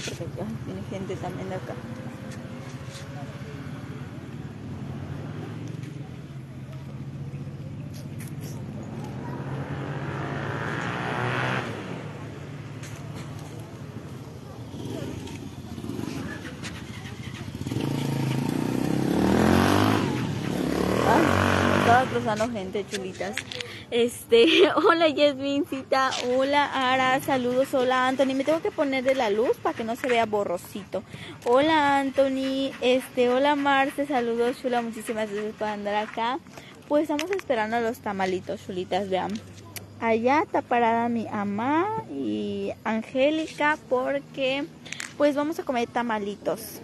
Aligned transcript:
porque 0.00 0.42
ay, 0.42 0.56
viene 0.66 0.82
gente 0.90 1.16
también 1.16 1.48
de 1.48 1.54
acá. 1.54 1.74
Estaba 21.78 22.04
cruzando 22.10 22.50
gente, 22.50 22.84
chulitas. 22.90 23.36
Este, 23.90 24.46
hola 24.76 25.08
Yasmincita, 25.08 26.10
hola 26.36 26.64
Ara, 26.92 27.20
saludos, 27.20 27.72
hola 27.74 28.08
Anthony. 28.08 28.34
Me 28.34 28.44
tengo 28.44 28.60
que 28.60 28.70
poner 28.70 29.04
de 29.04 29.14
la 29.14 29.30
luz 29.30 29.56
para 29.62 29.76
que 29.76 29.84
no 29.84 29.94
se 29.96 30.08
vea 30.08 30.26
borrosito. 30.26 31.02
Hola 31.44 31.98
Anthony, 32.00 32.72
este, 32.80 33.28
hola 33.28 33.54
Marce, 33.54 34.06
saludos, 34.06 34.56
chula, 34.60 34.82
muchísimas 34.82 35.30
gracias 35.30 35.54
por 35.54 35.68
andar 35.68 35.94
acá. 35.94 36.38
Pues 36.88 37.02
estamos 37.02 37.30
esperando 37.30 37.76
a 37.76 37.80
los 37.80 37.98
tamalitos, 37.98 38.64
chulitas, 38.66 39.08
vean. 39.08 39.32
Allá 40.00 40.42
está 40.42 40.62
parada 40.62 41.08
mi 41.08 41.24
mamá 41.24 42.04
y 42.10 42.72
Angélica 42.84 43.78
porque 43.88 44.64
pues 45.16 45.34
vamos 45.36 45.58
a 45.58 45.62
comer 45.62 45.88
tamalitos. 45.88 46.80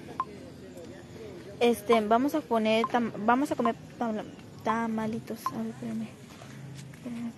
Este, 1.60 2.00
vamos 2.00 2.34
a 2.34 2.40
poner, 2.40 2.84
tam- 2.86 3.12
vamos 3.18 3.52
a 3.52 3.56
comer 3.56 3.74
tam- 3.98 4.24
tamalitos. 4.64 5.44
A 5.46 5.58
ver, 5.58 5.66
espérame. 5.68 6.21
Espérame. 7.04 7.32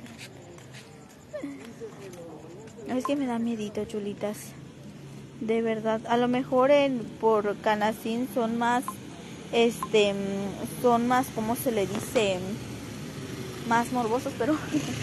Es 2.89 3.05
que 3.07 3.17
me 3.17 3.27
da 3.27 3.39
miedito, 3.39 3.85
chulitas. 3.87 4.37
De 5.41 5.63
verdad. 5.63 6.01
A 6.09 6.17
lo 6.17 6.29
mejor 6.29 6.71
en, 6.71 6.99
por 7.21 7.57
Canacín 7.57 8.29
son 8.35 8.59
más, 8.59 8.85
este, 9.53 10.13
mm, 10.13 10.83
son 10.83 11.09
más, 11.09 11.27
¿cómo 11.35 11.57
se 11.57 11.73
le 11.73 11.87
dice? 11.87 12.39
Más 13.69 13.91
morbosos, 13.91 14.33
pero, 14.39 14.57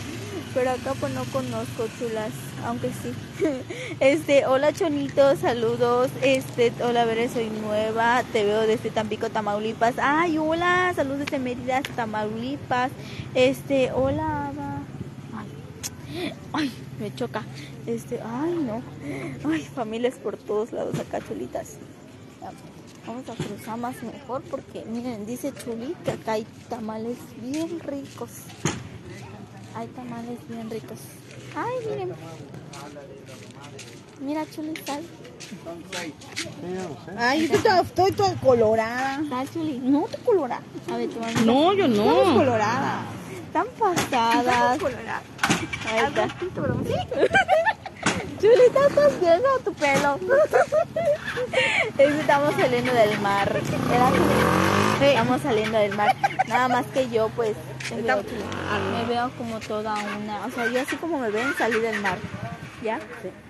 pero 0.53 0.71
acá 0.71 0.93
pues 0.99 1.13
no 1.13 1.23
conozco, 1.25 1.85
chulas. 1.99 2.31
Aunque 2.65 2.89
sí. 2.89 3.13
Este, 3.99 4.45
hola 4.45 4.71
Chonito, 4.71 5.35
saludos. 5.35 6.11
Este, 6.21 6.71
hola, 6.83 7.05
Veré, 7.05 7.29
soy 7.29 7.49
nueva. 7.49 8.23
Te 8.31 8.45
veo 8.45 8.61
desde 8.61 8.91
Tampico, 8.91 9.29
Tamaulipas. 9.29 9.95
Ay, 9.97 10.37
hola, 10.37 10.93
saludos 10.95 11.19
desde 11.19 11.39
Mérida, 11.39 11.81
Tamaulipas. 11.95 12.91
Este, 13.33 13.91
hola. 13.91 14.50
Ay, 16.53 16.71
me 16.99 17.13
choca. 17.15 17.43
Este, 17.85 18.19
ay, 18.21 18.53
no. 18.53 18.81
Ay, 19.49 19.61
familias 19.61 20.15
por 20.15 20.37
todos 20.37 20.71
lados 20.71 20.99
acá, 20.99 21.19
chulitas. 21.27 21.77
Vamos 23.07 23.27
a 23.29 23.33
cruzar 23.35 23.77
más 23.77 24.01
mejor 24.03 24.41
porque, 24.43 24.85
miren, 24.85 25.25
dice 25.25 25.51
Chuli 25.53 25.95
que 26.05 26.11
acá 26.11 26.33
hay 26.33 26.45
tamales 26.69 27.17
bien 27.41 27.79
ricos. 27.79 28.29
Hay 29.75 29.87
tamales 29.87 30.37
bien 30.47 30.69
ricos. 30.69 30.99
Ay, 31.55 31.73
miren. 31.89 32.11
Mira, 34.21 34.45
Chuli, 34.51 34.73
sal. 34.85 35.01
Ay, 37.17 37.47
yo 37.47 37.55
estoy, 37.55 37.79
estoy 37.83 38.11
toda 38.11 38.35
colorada. 38.35 39.21
Sal, 39.27 39.49
Chuli. 39.51 39.79
No 39.79 40.03
te 40.03 40.17
colora. 40.19 40.61
A 40.91 40.97
ver, 40.97 41.09
a 41.23 41.41
No, 41.41 41.73
yo 41.73 41.85
Estamos 41.85 42.27
no. 42.27 42.33
coloradas. 42.35 43.05
Están 43.47 43.67
pasadas. 43.79 44.79
Ahí 44.79 44.79
está. 45.97 46.27
Chulita, 48.41 48.87
estás 48.87 49.19
viendo 49.19 49.49
tu 49.63 49.73
pelo. 49.73 50.19
Estamos 51.97 52.55
saliendo 52.55 52.91
del 52.93 53.19
mar. 53.19 53.53
¿Verdad, 53.53 54.09
Chuli? 54.09 55.05
Estamos 55.05 55.41
saliendo 55.41 55.77
del 55.77 55.95
mar. 55.95 56.15
Nada 56.47 56.67
más 56.67 56.85
que 56.87 57.07
yo, 57.09 57.29
pues, 57.35 57.55
me 57.95 58.01
veo, 58.01 58.23
me 58.93 59.05
veo 59.05 59.31
como 59.37 59.59
toda 59.59 59.93
una. 59.93 60.45
O 60.45 60.51
sea, 60.51 60.67
yo 60.67 60.81
así 60.81 60.95
como 60.95 61.19
me 61.19 61.29
ven, 61.29 61.53
salí 61.57 61.79
del 61.79 62.01
mar. 62.01 62.17
¿Ya? 62.83 62.99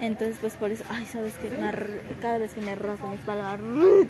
Entonces, 0.02 0.38
pues 0.42 0.54
por 0.56 0.72
eso, 0.72 0.84
ay, 0.90 1.06
sabes 1.06 1.34
que 1.36 1.50
cada 2.22 2.38
vez 2.38 2.54
que 2.54 2.62
me 2.62 2.76
rasgo 2.76 3.08
mi 3.08 3.16
espalda, 3.16 3.58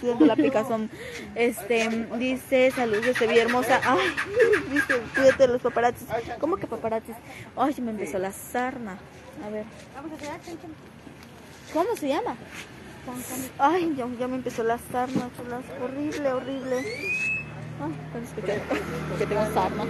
tengo 0.02 0.26
la 0.26 0.36
picazón. 0.36 0.90
Este, 1.36 2.08
dice, 2.18 2.72
saludos 2.72 3.06
desde 3.06 3.28
Villa 3.28 3.44
Hermosa. 3.44 3.82
Ay, 3.84 4.08
dice, 4.72 5.00
cuídate 5.14 5.48
de 5.48 5.54
los 5.54 5.62
paparazzis. 5.62 6.08
¿Cómo 6.40 6.58
que 6.58 6.66
paparazzis? 6.66 7.16
Ay, 7.56 7.76
me 7.82 7.92
empezó 7.92 8.18
la 8.18 8.32
sarna. 8.32 8.98
A 9.46 9.50
ver. 9.50 9.66
¿Cómo 11.74 11.96
se 11.96 12.08
llama? 12.08 12.36
Ay, 13.60 13.94
ya, 13.96 14.08
ya 14.20 14.28
me 14.28 14.36
empezó 14.36 14.64
la 14.64 14.80
sarna, 14.92 15.30
chulas. 15.38 15.64
Horrible, 15.84 16.34
horrible. 16.34 16.78
Ay, 17.84 17.96
pero 18.12 18.26
es 18.26 18.32
que, 18.34 18.42
que 19.20 19.26
tengo 19.26 19.54
sarna. 19.54 19.86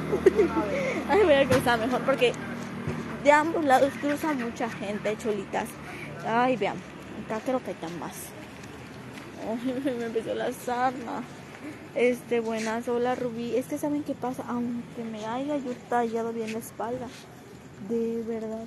Ay, 1.09 1.23
voy 1.23 1.33
a 1.33 1.47
cruzar 1.47 1.79
mejor 1.79 2.01
porque 2.01 2.33
de 3.23 3.31
ambos 3.31 3.63
lados 3.63 3.93
cruza 4.01 4.33
mucha 4.33 4.69
gente, 4.69 5.17
cholitas. 5.17 5.69
Ay, 6.25 6.57
vean, 6.57 6.77
acá 7.25 7.41
creo 7.43 7.63
que 7.63 7.73
tan 7.73 7.97
más. 7.99 8.13
Ay, 9.47 9.81
me 9.97 10.05
empezó 10.05 10.33
la 10.33 10.51
sarna. 10.51 11.23
Este, 11.95 12.39
buenas, 12.39 12.87
hola 12.87 13.15
Rubí. 13.15 13.55
Es 13.55 13.67
que 13.67 13.77
saben 13.77 14.03
qué 14.03 14.13
pasa, 14.13 14.43
aunque 14.47 15.03
me 15.03 15.25
haya 15.25 15.57
yo 15.57 15.73
tallado 15.89 16.33
bien 16.33 16.53
la 16.53 16.59
espalda, 16.59 17.07
de 17.89 18.23
verdad. 18.23 18.65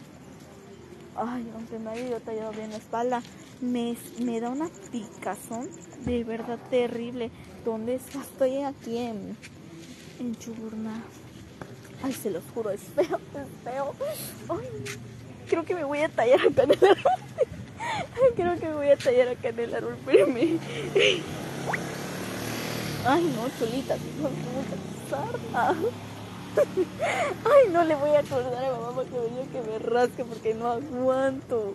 Ay, 1.16 1.48
aunque 1.54 1.78
me 1.78 1.90
haya 1.90 2.10
yo 2.10 2.20
tallado 2.20 2.52
bien 2.52 2.70
la 2.70 2.76
espalda, 2.76 3.22
me, 3.60 3.96
me 4.20 4.40
da 4.40 4.50
una 4.50 4.68
picazón 4.92 5.68
de 6.04 6.22
verdad 6.22 6.58
terrible. 6.70 7.30
¿Dónde 7.64 7.96
está? 7.96 8.20
Estoy 8.20 8.62
aquí 8.62 8.98
en, 8.98 9.36
en 10.20 10.36
Chuburná. 10.36 11.02
Ay, 12.04 12.12
se 12.12 12.28
los 12.28 12.42
juro, 12.52 12.70
es 12.70 12.82
feo, 12.94 13.18
es 13.18 13.64
feo. 13.64 13.94
Ay, 14.50 14.68
creo 15.48 15.64
que 15.64 15.74
me 15.74 15.84
voy 15.84 16.00
a 16.00 16.08
tallar 16.10 16.38
acá 16.38 16.64
en 16.64 16.72
el 16.72 16.84
árbol. 16.84 17.12
Ay, 17.80 18.30
creo 18.36 18.60
que 18.60 18.68
me 18.68 18.74
voy 18.74 18.88
a 18.88 18.96
tallar 18.98 19.28
acá 19.28 19.48
en 19.48 19.58
el 19.58 19.74
árbol, 19.74 19.94
espérame. 19.94 20.58
Ay, 23.06 23.34
no, 23.34 23.48
tengo 23.58 24.28
mucha 24.52 24.76
sarna. 25.08 25.74
Ay, 27.42 27.72
no 27.72 27.84
le 27.84 27.94
voy 27.94 28.10
a 28.10 28.18
acordar 28.18 28.64
a 28.64 28.70
mamá 28.72 28.92
para 28.96 29.08
que 29.08 29.16
me 29.16 29.48
que 29.48 29.70
me 29.70 29.78
rasque 29.78 30.24
porque 30.26 30.52
no 30.52 30.72
aguanto. 30.72 31.74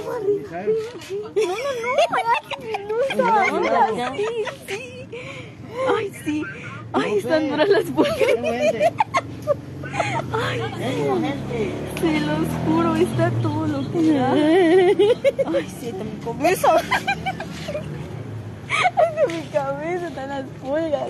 No, 3.15 3.45
no, 3.45 3.59
no, 3.59 4.15
sí, 4.15 4.25
sí. 4.67 5.07
Ay, 5.95 6.11
sí. 6.23 6.43
Ay, 6.93 7.17
están 7.17 7.49
duras 7.49 7.69
las 7.69 7.83
pulgas. 7.85 8.17
Ay, 10.33 10.61
se 12.01 12.19
los 12.21 12.47
juro, 12.65 12.95
está 12.95 13.31
todo 13.41 13.67
lo 13.67 13.91
que 13.91 14.13
da. 14.13 14.31
Ay, 14.33 15.67
sí, 15.79 15.89
está 15.89 16.03
mi 16.03 16.15
cabeza. 16.23 16.81
Cabeza 19.65 20.07
están 20.09 20.29
las 20.29 20.45
pulgas. 20.61 21.09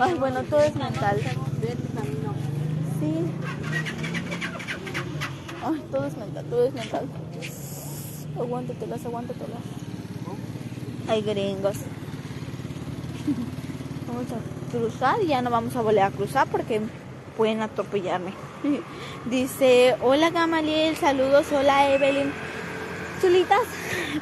Ay, 0.00 0.14
bueno, 0.14 0.42
todo 0.42 0.60
es 0.60 0.74
mental. 0.74 1.20
Sí. 2.98 3.14
Ay, 5.64 5.82
todo 5.92 6.04
es 6.04 6.16
mental, 6.16 6.44
todo 6.46 6.64
es 6.64 6.74
mental. 6.74 7.06
Aguántatelas, 8.36 9.06
aguántatelas. 9.06 9.60
Ay, 11.06 11.22
gringos. 11.22 11.76
Vamos 14.08 14.26
a 14.32 14.38
cruzar 14.72 15.22
y 15.22 15.28
ya 15.28 15.42
no 15.42 15.50
vamos 15.50 15.76
a 15.76 15.80
volver 15.80 16.02
a 16.02 16.10
cruzar 16.10 16.48
porque 16.48 16.80
pueden 17.36 17.62
atropellarme. 17.62 18.32
Dice, 19.30 19.94
hola 20.02 20.30
Gamaliel, 20.30 20.96
saludos, 20.96 21.46
hola 21.52 21.94
Evelyn. 21.94 22.32
Chulitas, 23.20 23.62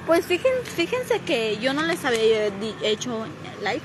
pues 0.06 0.26
fíjense, 0.26 0.70
fíjense 0.75 1.20
que 1.20 1.58
yo 1.58 1.72
no 1.75 1.82
les 1.82 2.04
había 2.04 2.46
hecho 2.82 3.26
live 3.60 3.82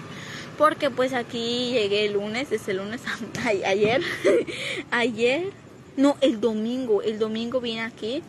porque 0.57 0.89
pues 0.89 1.13
aquí 1.13 1.71
llegué 1.71 2.05
el 2.05 2.13
lunes, 2.13 2.49
desde 2.49 2.71
el 2.71 2.79
lunes 2.79 3.01
ayer, 3.65 4.01
ayer, 4.91 5.51
no, 5.97 6.17
el 6.21 6.39
domingo, 6.39 7.01
el 7.01 7.19
domingo 7.19 7.61
vine 7.61 7.81
aquí 7.81 8.23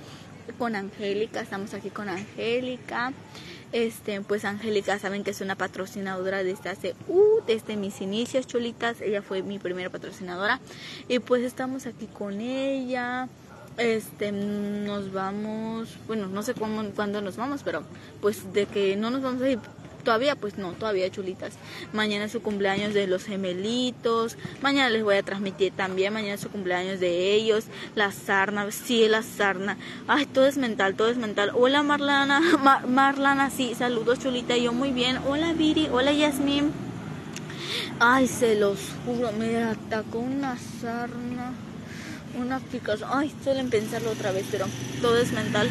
con 0.58 0.76
Angélica, 0.76 1.40
estamos 1.40 1.74
aquí 1.74 1.90
con 1.90 2.08
Angélica. 2.08 3.12
Este, 3.72 4.20
pues 4.20 4.44
Angélica, 4.44 4.98
saben 4.98 5.24
que 5.24 5.32
es 5.32 5.40
una 5.40 5.56
patrocinadora 5.56 6.44
desde 6.44 6.70
hace, 6.70 6.94
uh, 7.08 7.40
desde 7.46 7.76
mis 7.76 8.00
inicios, 8.00 8.46
chulitas. 8.46 9.00
Ella 9.00 9.22
fue 9.22 9.42
mi 9.42 9.58
primera 9.58 9.90
patrocinadora. 9.90 10.60
Y 11.08 11.18
pues 11.18 11.42
estamos 11.42 11.86
aquí 11.86 12.06
con 12.06 12.40
ella. 12.40 13.28
Este, 13.78 14.32
nos 14.32 15.12
vamos, 15.12 15.88
bueno, 16.06 16.28
no 16.28 16.42
sé 16.42 16.54
cuándo 16.54 17.20
nos 17.20 17.36
vamos, 17.36 17.62
pero 17.62 17.82
pues 18.22 18.52
de 18.54 18.66
que 18.66 18.96
no 18.96 19.10
nos 19.10 19.22
vamos 19.22 19.42
a 19.42 19.50
ir 19.50 19.58
todavía, 20.06 20.36
pues 20.36 20.56
no, 20.56 20.72
todavía 20.72 21.10
chulitas. 21.10 21.54
Mañana 21.92 22.24
es 22.24 22.32
su 22.32 22.40
cumpleaños 22.40 22.94
de 22.94 23.06
los 23.06 23.24
gemelitos. 23.24 24.38
Mañana 24.62 24.88
les 24.88 25.02
voy 25.02 25.16
a 25.16 25.22
transmitir 25.22 25.72
también. 25.72 26.14
Mañana 26.14 26.34
es 26.34 26.40
su 26.40 26.48
cumpleaños 26.48 27.00
de 27.00 27.34
ellos. 27.34 27.64
La 27.96 28.12
sarna, 28.12 28.70
sí, 28.70 29.08
la 29.08 29.22
sarna. 29.22 29.76
Ay, 30.06 30.24
todo 30.26 30.46
es 30.46 30.56
mental, 30.56 30.94
todo 30.94 31.10
es 31.10 31.18
mental. 31.18 31.50
Hola 31.54 31.82
Marlana, 31.82 32.40
Marlana, 32.88 33.50
sí, 33.50 33.74
saludos 33.74 34.20
chulita. 34.20 34.56
Yo 34.56 34.72
muy 34.72 34.92
bien. 34.92 35.18
Hola 35.26 35.52
Viri, 35.52 35.88
hola 35.92 36.12
Yasmin. 36.12 36.70
Ay, 37.98 38.28
se 38.28 38.54
los 38.54 38.78
juro, 39.04 39.32
me 39.32 39.56
atacó 39.56 40.18
una 40.18 40.56
sarna 40.80 41.52
una 42.36 42.60
picazón. 42.60 43.08
Ay, 43.12 43.34
suelen 43.42 43.70
pensarlo 43.70 44.10
otra 44.10 44.32
vez, 44.32 44.46
pero 44.50 44.66
todo 45.00 45.18
es 45.18 45.32
mental. 45.32 45.68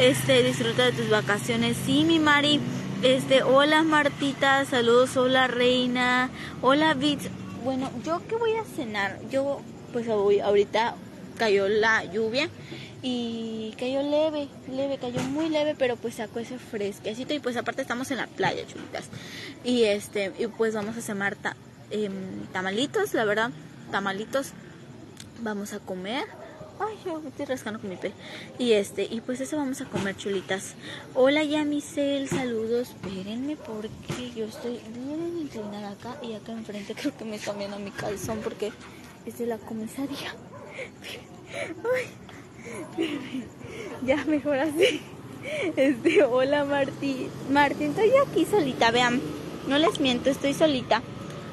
Este, 0.00 0.42
disfruta 0.42 0.84
de 0.84 0.92
tus 0.92 1.10
vacaciones. 1.10 1.76
Sí, 1.84 2.04
mi 2.04 2.18
Mari. 2.18 2.60
Este, 3.02 3.42
hola 3.42 3.82
Martita, 3.82 4.64
saludos, 4.64 5.18
hola 5.18 5.46
Reina, 5.46 6.30
hola 6.62 6.94
Bits. 6.94 7.28
Bueno, 7.62 7.90
yo 8.04 8.22
qué 8.26 8.36
voy 8.36 8.52
a 8.54 8.64
cenar? 8.64 9.20
Yo 9.30 9.60
pues 9.92 10.08
hoy, 10.08 10.40
ahorita 10.40 10.94
cayó 11.36 11.68
la 11.68 12.04
lluvia 12.04 12.48
y 13.02 13.74
cayó 13.78 14.02
leve, 14.02 14.48
leve, 14.70 14.98
cayó 14.98 15.20
muy 15.22 15.50
leve, 15.50 15.74
pero 15.78 15.96
pues 15.96 16.14
sacó 16.14 16.40
ese 16.40 16.58
fresquecito 16.58 17.34
y 17.34 17.38
pues 17.38 17.56
aparte 17.56 17.82
estamos 17.82 18.10
en 18.10 18.16
la 18.16 18.26
playa, 18.26 18.66
chulitas. 18.66 19.04
Y 19.62 19.84
este, 19.84 20.32
y 20.38 20.46
pues 20.46 20.74
vamos 20.74 20.96
a 20.96 21.00
cenar 21.02 21.36
em, 21.90 22.46
tamalitos, 22.52 23.12
la 23.14 23.24
verdad, 23.24 23.50
tamalitos. 23.90 24.52
Vamos 25.40 25.72
a 25.72 25.78
comer 25.78 26.24
Ay, 26.78 26.94
yo 27.06 27.20
me 27.20 27.30
estoy 27.30 27.46
rascando 27.46 27.80
con 27.80 27.88
mi 27.88 27.96
pe. 27.96 28.12
Y 28.58 28.72
este, 28.72 29.04
y 29.04 29.22
pues 29.22 29.40
eso 29.40 29.56
vamos 29.56 29.80
a 29.80 29.86
comer 29.86 30.14
chulitas. 30.16 30.74
Hola 31.14 31.42
Yamisel, 31.42 32.28
saludos. 32.28 32.90
Espérenme 32.90 33.56
porque 33.56 34.30
yo 34.34 34.44
estoy 34.44 34.78
bien 34.94 35.38
inclinada 35.40 35.92
acá 35.92 36.16
y 36.22 36.34
acá 36.34 36.52
enfrente 36.52 36.94
creo 36.94 37.16
que 37.16 37.24
me 37.24 37.36
están 37.36 37.58
viendo 37.58 37.78
mi 37.78 37.90
calzón 37.90 38.40
porque 38.44 38.72
es 39.24 39.38
de 39.38 39.46
la 39.46 39.56
comisaría. 39.56 40.34
Ay, 42.98 43.44
ya 44.04 44.22
mejor 44.26 44.58
así. 44.58 45.00
Este, 45.76 46.24
hola 46.24 46.64
Martín. 46.66 47.30
Martín, 47.50 47.90
estoy 47.90 48.10
aquí 48.26 48.44
solita, 48.44 48.90
vean. 48.90 49.22
No 49.66 49.78
les 49.78 49.98
miento, 49.98 50.28
estoy 50.28 50.52
solita. 50.52 51.02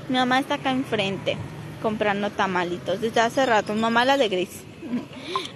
Mi 0.09 0.17
mamá 0.17 0.39
está 0.39 0.55
acá 0.55 0.71
enfrente 0.71 1.37
comprando 1.83 2.31
tamalitos 2.31 3.01
desde 3.01 3.19
hace 3.19 3.45
rato. 3.45 3.75
Mamá 3.75 4.05
la 4.05 4.17
de 4.17 4.29
gris. 4.29 4.49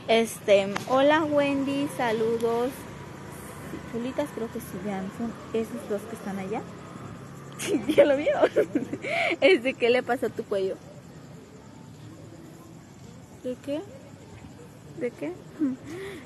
Este, 0.09 0.67
hola 0.87 1.25
Wendy, 1.25 1.89
saludos. 1.97 2.69
Chulitas, 3.91 4.29
creo 4.33 4.49
que 4.51 4.59
sí, 4.59 4.79
vean, 4.85 5.11
son 5.17 5.33
esos 5.53 5.89
dos 5.89 6.01
que 6.03 6.15
están 6.15 6.39
allá. 6.39 6.61
ya 7.95 8.05
lo 8.05 8.15
vieron. 8.15 8.49
Este, 9.41 9.73
¿qué 9.73 9.89
le 9.89 10.03
pasa 10.03 10.27
a 10.27 10.29
tu 10.29 10.43
cuello? 10.43 10.75
¿De 13.43 13.57
qué? 13.65 13.81
¿De 14.99 15.11
qué? 15.11 15.33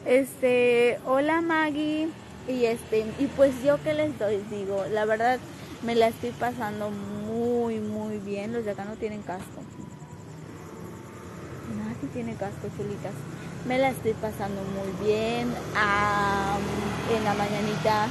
Este, 0.06 1.00
hola 1.06 1.42
Maggie. 1.42 2.10
Y 2.48 2.66
este, 2.66 3.06
y 3.18 3.26
pues 3.36 3.64
yo 3.64 3.82
que 3.84 3.94
les 3.94 4.18
doy, 4.20 4.44
digo, 4.52 4.86
la 4.92 5.06
verdad 5.06 5.40
me 5.84 5.96
la 5.96 6.08
estoy 6.08 6.32
pasando 6.32 6.92
muy, 6.92 7.80
muy 7.80 8.18
bien. 8.18 8.54
Los 8.54 8.66
de 8.66 8.72
acá 8.72 8.86
no 8.86 8.96
tienen 8.96 9.24
casco 9.24 9.62
tiene 12.08 12.36
casco, 12.36 12.68
chulitas. 12.78 13.14
Me 13.68 13.78
la 13.78 13.90
estoy 13.90 14.14
pasando 14.14 14.62
muy 14.64 15.08
bien. 15.08 15.54
en 17.16 17.24
la 17.24 17.34
mañanita 17.34 18.08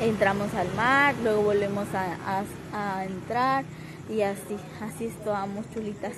entramos 0.00 0.54
al 0.54 0.72
mar, 0.74 1.14
luego 1.22 1.42
volvemos 1.42 1.86
a, 1.94 3.04
entrar 3.04 3.64
y 4.08 4.22
así, 4.22 4.56
así 4.80 5.06
estamos, 5.06 5.66
chulitas. 5.72 6.14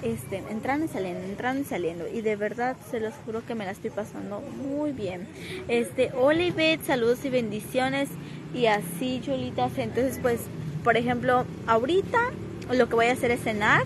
Este, 0.00 0.44
entrando 0.50 0.86
y 0.86 0.88
saliendo, 0.88 1.24
entrando 1.24 1.62
y 1.62 1.64
saliendo. 1.64 2.06
Y 2.06 2.20
de 2.20 2.36
verdad 2.36 2.76
se 2.90 3.00
los 3.00 3.12
juro 3.24 3.44
que 3.44 3.56
me 3.56 3.64
la 3.64 3.72
estoy 3.72 3.90
pasando 3.90 4.40
muy 4.40 4.92
bien. 4.92 5.26
Este, 5.66 6.12
Olivet, 6.12 6.84
saludos 6.86 7.24
y 7.24 7.30
bendiciones. 7.30 8.08
Y 8.54 8.66
así, 8.66 9.20
chulitas. 9.20 9.76
Entonces, 9.76 10.20
pues, 10.22 10.40
por 10.84 10.96
ejemplo, 10.96 11.44
ahorita 11.66 12.18
lo 12.72 12.88
que 12.88 12.94
voy 12.94 13.06
a 13.06 13.12
hacer 13.12 13.32
es 13.32 13.40
cenar. 13.40 13.82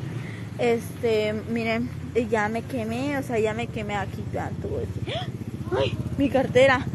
Este, 0.59 1.33
miren, 1.51 1.89
ya 2.31 2.49
me 2.49 2.63
quemé, 2.63 3.19
o 3.19 3.23
sea, 3.23 3.39
ya 3.39 3.55
me 3.55 3.67
quemé 3.67 3.97
aquí 3.97 4.23
tanto. 4.33 4.69
¡Ay! 5.77 5.97
Mi 6.19 6.29
cartera. 6.29 6.87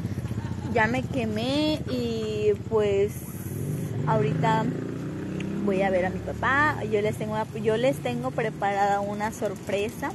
Ya 0.74 0.86
me 0.86 1.02
quemé 1.02 1.80
y 1.90 2.52
pues 2.70 3.14
ahorita 4.06 4.66
voy 5.66 5.82
a 5.82 5.90
ver 5.90 6.06
a 6.06 6.10
mi 6.10 6.20
papá. 6.20 6.84
Yo 6.92 7.02
les 7.02 7.18
tengo 7.18 7.36
yo 7.64 7.78
les 7.78 7.98
tengo 7.98 8.32
preparada 8.32 9.00
una 9.00 9.32
sorpresa. 9.32 10.12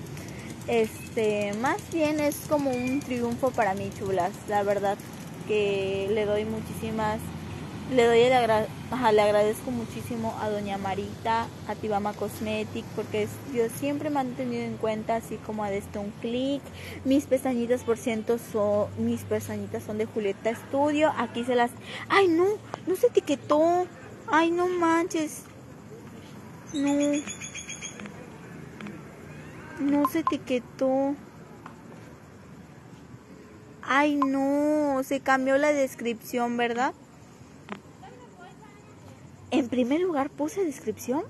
Este, 0.69 1.52
más 1.55 1.78
bien 1.93 2.20
es 2.20 2.37
como 2.48 2.70
un 2.70 3.00
triunfo 3.00 3.50
para 3.50 3.75
mí, 3.75 3.90
chulas. 3.98 4.31
La 4.48 4.62
verdad 4.62 4.96
que 5.48 6.08
le 6.12 6.25
doy 6.25 6.44
muchísimas 6.44 7.19
le 7.94 8.06
doy 8.06 8.21
el 8.21 8.33
le 8.33 9.23
agradezco 9.23 9.71
muchísimo 9.71 10.35
a 10.41 10.49
doña 10.49 10.79
Marita, 10.79 11.47
a 11.69 11.75
Tibama 11.75 12.15
Cosmetic, 12.15 12.85
porque 12.97 13.29
yo 13.53 13.69
siempre 13.69 14.09
me 14.09 14.21
han 14.21 14.33
tenido 14.35 14.65
en 14.65 14.77
cuenta, 14.77 15.17
así 15.17 15.37
como 15.37 15.65
a 15.65 15.71
desde 15.71 15.99
un 15.99 16.11
clic. 16.21 16.62
Mis 17.05 17.27
pestañitas, 17.27 17.85
por 17.85 17.99
ciento, 17.99 18.39
son, 18.39 18.89
mis 18.99 19.23
pestañitas 19.25 19.83
son 19.83 19.99
de 19.99 20.06
Julieta 20.06 20.55
Studio. 20.55 21.12
Aquí 21.19 21.44
se 21.44 21.55
las... 21.55 21.71
¡Ay, 22.09 22.29
no! 22.29 22.47
No 22.87 22.97
se 22.97 23.09
etiquetó. 23.09 23.87
¡Ay, 24.27 24.50
no 24.50 24.69
manches! 24.69 25.43
No. 26.72 26.93
No 29.81 30.08
se 30.08 30.20
etiquetó. 30.20 31.15
Ay, 33.82 34.17
no. 34.17 35.03
Se 35.05 35.20
cambió 35.20 35.58
la 35.58 35.72
descripción, 35.72 36.56
¿verdad? 36.56 36.94
En 39.53 39.69
primer 39.69 40.01
lugar 40.01 40.31
puse 40.31 40.65
descripción. 40.65 41.25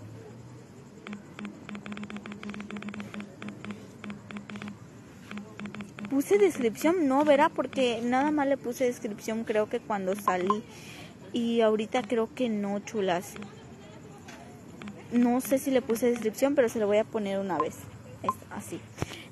Puse 6.09 6.39
descripción, 6.39 7.09
no, 7.09 7.25
verá, 7.25 7.49
porque 7.49 8.01
nada 8.01 8.31
más 8.31 8.47
le 8.47 8.57
puse 8.57 8.85
descripción 8.85 9.43
creo 9.43 9.69
que 9.69 9.81
cuando 9.81 10.15
salí. 10.15 10.63
Y 11.33 11.63
ahorita 11.63 12.03
creo 12.03 12.33
que 12.33 12.49
no, 12.49 12.79
chulas. 12.79 13.35
No 15.11 15.41
sé 15.41 15.59
si 15.59 15.73
le 15.73 15.83
puse 15.83 16.09
descripción, 16.09 16.55
pero 16.55 16.69
se 16.69 16.79
lo 16.79 16.87
voy 16.87 16.99
a 16.99 17.05
poner 17.05 17.41
una 17.41 17.59
vez. 17.59 17.75
así. 18.53 18.79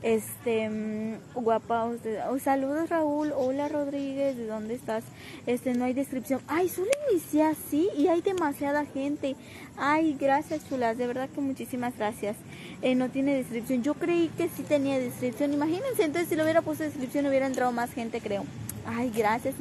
Este, 0.03 0.69
mm, 0.69 1.35
guapa, 1.35 1.85
oh, 1.85 2.39
saludos 2.39 2.89
Raúl, 2.89 3.33
hola 3.37 3.69
Rodríguez, 3.69 4.35
¿de 4.37 4.47
dónde 4.47 4.75
estás? 4.75 5.05
Este, 5.47 5.75
no 5.75 5.85
hay 5.85 5.93
descripción. 5.93 6.41
Ay, 6.49 6.69
solo 6.71 6.91
inicié 7.11 7.45
así 7.45 7.88
y 7.97 8.09
hay 8.09 8.21
demasiada 8.21 8.85
gente. 8.85 9.37
Ay, 9.76 10.17
gracias 10.19 10.69
chulas, 10.69 10.99
de 10.99 11.07
verdad 11.07 11.29
que 11.29 11.40
muchísimas 11.40 11.97
gracias. 11.97 12.37
Eh, 12.83 12.95
no 12.95 13.09
tiene 13.09 13.35
descripción. 13.35 13.83
Yo 13.83 13.95
creí 13.95 14.29
que 14.37 14.49
sí 14.49 14.62
tenía 14.62 14.99
descripción. 14.99 15.52
Imagínense, 15.52 16.05
entonces 16.05 16.29
si 16.29 16.37
lo 16.37 16.45
hubiera 16.45 16.62
puesto 16.62 16.85
descripción 16.85 17.26
hubiera 17.26 17.47
entrado 17.47 17.73
más 17.73 17.93
gente, 17.93 18.21
creo. 18.21 18.45
Ay, 18.87 19.12
gracias. 19.14 19.55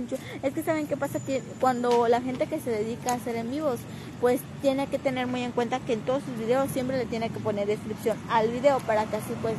Es 0.43 0.53
que 0.53 0.63
saben 0.63 0.87
qué 0.87 0.97
pasa 0.97 1.19
que 1.19 1.41
cuando 1.59 2.07
la 2.07 2.21
gente 2.21 2.47
que 2.47 2.59
se 2.59 2.71
dedica 2.71 3.11
a 3.11 3.15
hacer 3.15 3.35
en 3.35 3.51
vivos, 3.51 3.79
pues 4.21 4.41
tiene 4.61 4.87
que 4.87 4.97
tener 4.97 5.27
muy 5.27 5.43
en 5.43 5.51
cuenta 5.51 5.79
que 5.79 5.93
en 5.93 6.01
todos 6.01 6.23
sus 6.23 6.37
videos 6.37 6.71
siempre 6.71 6.97
le 6.97 7.05
tiene 7.05 7.29
que 7.29 7.39
poner 7.39 7.67
descripción 7.67 8.17
al 8.29 8.49
video 8.49 8.79
para 8.79 9.05
que 9.05 9.17
así 9.17 9.33
pues 9.41 9.55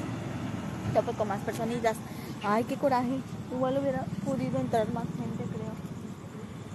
tope 0.95 1.13
con 1.13 1.29
más 1.29 1.41
personitas. 1.41 1.97
Ay, 2.43 2.65
qué 2.65 2.77
coraje. 2.77 3.21
Igual 3.53 3.79
hubiera 3.79 4.05
podido 4.25 4.59
entrar 4.59 4.91
más 4.93 5.05
gente. 5.05 5.50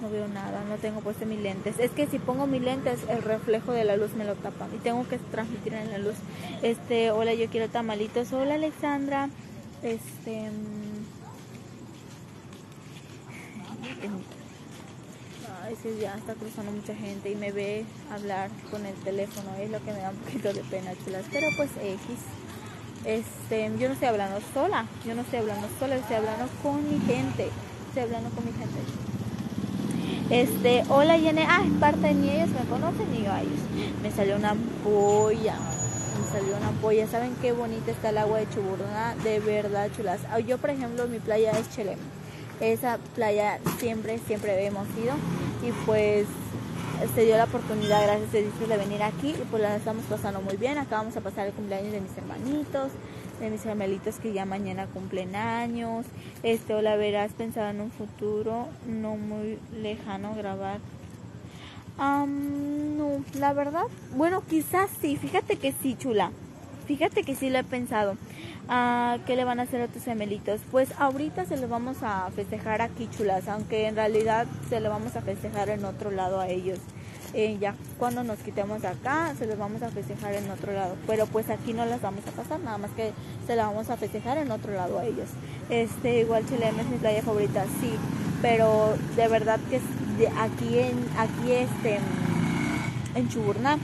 No 0.06 0.12
veo 0.12 0.28
nada, 0.28 0.64
no 0.70 0.76
tengo 0.76 1.00
puesto 1.00 1.26
mis 1.26 1.40
lentes. 1.40 1.80
Es 1.80 1.90
que 1.90 2.06
si 2.06 2.20
pongo 2.20 2.46
mis 2.46 2.62
lentes, 2.62 3.00
el 3.10 3.24
reflejo 3.24 3.72
de 3.72 3.84
la 3.86 3.98
luz 3.98 4.14
me 4.14 4.24
lo 4.24 4.36
tapa. 4.36 4.68
Y 4.72 4.78
tengo 4.78 5.08
que 5.08 5.18
transmitir 5.18 5.74
en 5.74 5.90
la 5.90 5.98
luz. 5.98 6.14
Este, 6.62 7.10
hola, 7.10 7.34
yo 7.34 7.50
quiero 7.50 7.70
tamalitos. 7.70 8.32
Hola, 8.32 8.54
Alexandra. 8.54 9.30
Este. 9.82 10.52
Ay, 15.64 15.76
sí, 15.82 15.90
ya 16.00 16.14
está 16.14 16.36
cruzando 16.36 16.72
mucha 16.72 16.94
gente 16.94 17.32
y 17.32 17.36
me 17.36 17.52
ve 17.52 17.84
hablar 18.12 18.52
con 18.70 18.86
el 18.86 18.94
teléfono. 18.98 19.56
Es 19.56 19.72
lo 19.72 19.84
que 19.84 19.92
me 19.92 20.02
da 20.02 20.12
un 20.12 20.18
poquito 20.18 20.54
de 20.54 20.62
pena, 20.66 20.92
chulas. 21.04 21.26
Pero 21.32 21.48
pues 21.58 21.72
X. 21.82 22.20
Este, 23.06 23.72
yo 23.80 23.88
no 23.88 23.94
estoy 23.96 24.10
hablando 24.10 24.40
sola, 24.54 24.86
yo 25.04 25.16
no 25.16 25.22
estoy 25.22 25.40
hablando 25.40 25.68
sola, 25.80 25.96
estoy 25.96 26.18
hablando 26.18 26.48
con 26.62 26.88
mi 26.88 27.00
gente, 27.08 27.50
estoy 27.88 28.04
hablando 28.04 28.30
con 28.30 28.46
mi 28.46 28.52
gente. 28.52 29.05
Este, 30.30 30.84
hola 30.90 31.18
Yene, 31.18 31.46
ah, 31.48 31.64
parte 31.80 32.14
mí, 32.16 32.30
ellos 32.32 32.50
me 32.50 32.68
conocen 32.68 33.14
y 33.14 33.24
yo 33.24 33.32
a 33.32 33.42
ellos. 33.42 33.60
Me 34.02 34.10
salió 34.12 34.36
una 34.36 34.52
ampolla, 34.52 35.54
me 35.54 36.32
salió 36.32 36.58
una 36.58 36.70
ampolla. 36.70 37.08
¿Saben 37.08 37.36
qué 37.42 37.52
bonita 37.52 37.92
está 37.92 38.10
el 38.10 38.18
agua 38.18 38.40
de 38.40 38.50
Chuburná? 38.50 39.16
De 39.24 39.40
verdad, 39.40 39.90
chulas. 39.96 40.20
Ah, 40.32 40.40
Yo, 40.40 40.58
por 40.58 40.72
ejemplo, 40.72 41.08
mi 41.08 41.20
playa 41.20 41.52
es 41.52 41.70
Chelem. 41.76 42.00
Esa 42.60 42.98
playa 43.14 43.60
siempre, 43.80 44.18
siempre 44.26 44.66
hemos 44.66 44.88
ido 44.98 45.14
y 45.62 45.72
pues 45.86 46.26
se 47.14 47.26
dio 47.26 47.38
la 47.38 47.44
oportunidad, 47.44 48.02
gracias 48.04 48.30
a 48.30 48.38
Dios, 48.38 48.70
de 48.70 48.78
venir 48.78 49.04
aquí 49.04 49.30
y 49.30 49.46
pues 49.52 49.62
la 49.62 49.76
estamos 49.76 50.06
pasando 50.06 50.42
muy 50.42 50.58
bien. 50.58 50.78
Acá 50.80 50.98
vamos 50.98 51.16
a 51.18 51.22
pasar 51.22 51.48
el 51.48 51.54
cumpleaños 51.54 51.92
de 51.92 52.02
mis 52.02 52.18
hermanitos, 52.18 52.92
de 53.40 53.50
mis 53.50 53.64
gemelitos 53.64 54.16
que 54.16 54.34
ya 54.34 54.46
mañana 54.46 54.88
cumplen 54.88 55.36
años. 55.36 56.06
Este, 56.44 56.74
hola, 56.74 56.96
verás, 56.96 57.32
pensaba 57.34 57.72
en 57.72 57.82
un 57.82 57.92
futuro 57.92 58.68
no 58.88 59.16
muy 59.16 59.58
lejano 59.82 60.36
grabar. 60.36 60.80
Am, 61.98 62.98
no, 62.98 63.24
la 63.40 63.54
verdad, 63.54 63.86
bueno, 64.16 64.44
quizás 64.50 64.90
sí, 65.02 65.16
fíjate 65.18 65.58
que 65.58 65.74
sí, 65.82 65.96
chula. 65.98 66.32
Fíjate 66.88 67.24
que 67.24 67.36
sí 67.36 67.50
lo 67.50 67.60
he 67.60 67.64
pensado. 67.64 68.16
Ah, 68.68 69.18
¿Qué 69.26 69.36
le 69.36 69.44
van 69.44 69.60
a 69.60 69.64
hacer 69.64 69.82
a 69.82 69.88
tus 69.88 70.04
gemelitos? 70.04 70.62
Pues 70.72 70.90
ahorita 71.00 71.46
se 71.46 71.58
los 71.58 71.70
vamos 71.70 71.98
a 72.02 72.30
festejar 72.36 72.82
aquí, 72.82 73.08
chulas, 73.16 73.48
aunque 73.48 73.88
en 73.88 73.96
realidad 73.96 74.48
se 74.70 74.80
lo 74.80 74.90
vamos 74.90 75.16
a 75.16 75.22
festejar 75.22 75.70
en 75.70 75.86
otro 75.86 76.12
lado 76.12 76.40
a 76.40 76.48
ellos. 76.48 76.80
Eh, 77.38 77.58
ya 77.60 77.76
cuando 78.00 78.24
nos 78.24 78.40
quitemos 78.40 78.82
de 78.82 78.88
acá, 78.88 79.34
se 79.38 79.46
los 79.46 79.58
vamos 79.58 79.82
a 79.82 79.90
festejar 79.90 80.34
en 80.34 80.50
otro 80.50 80.72
lado. 80.72 80.96
Pero 81.06 81.26
pues 81.28 81.50
aquí 81.50 81.74
no 81.74 81.86
las 81.86 82.02
vamos 82.02 82.22
a 82.26 82.32
pasar, 82.32 82.62
nada 82.62 82.78
más 82.78 82.92
que 82.92 83.12
se 83.46 83.58
la 83.58 83.68
vamos 83.68 83.90
a 83.90 83.98
festejar 83.98 84.38
en 84.38 84.52
otro 84.52 84.74
lado 84.74 85.00
a 85.00 85.06
ellos. 85.06 85.28
Este, 85.70 86.22
igual 86.22 86.48
Chileme 86.48 86.82
es 86.82 86.88
mi 86.88 86.98
playa 86.98 87.22
favorita, 87.22 87.66
sí, 87.82 87.92
pero 88.42 88.96
de 89.18 89.28
verdad 89.28 89.60
que 89.70 89.82
aquí 90.40 90.80
en, 90.80 91.06
aquí 91.18 91.52
este, 91.52 92.00
en 93.16 93.28
Chuburná, 93.28 93.78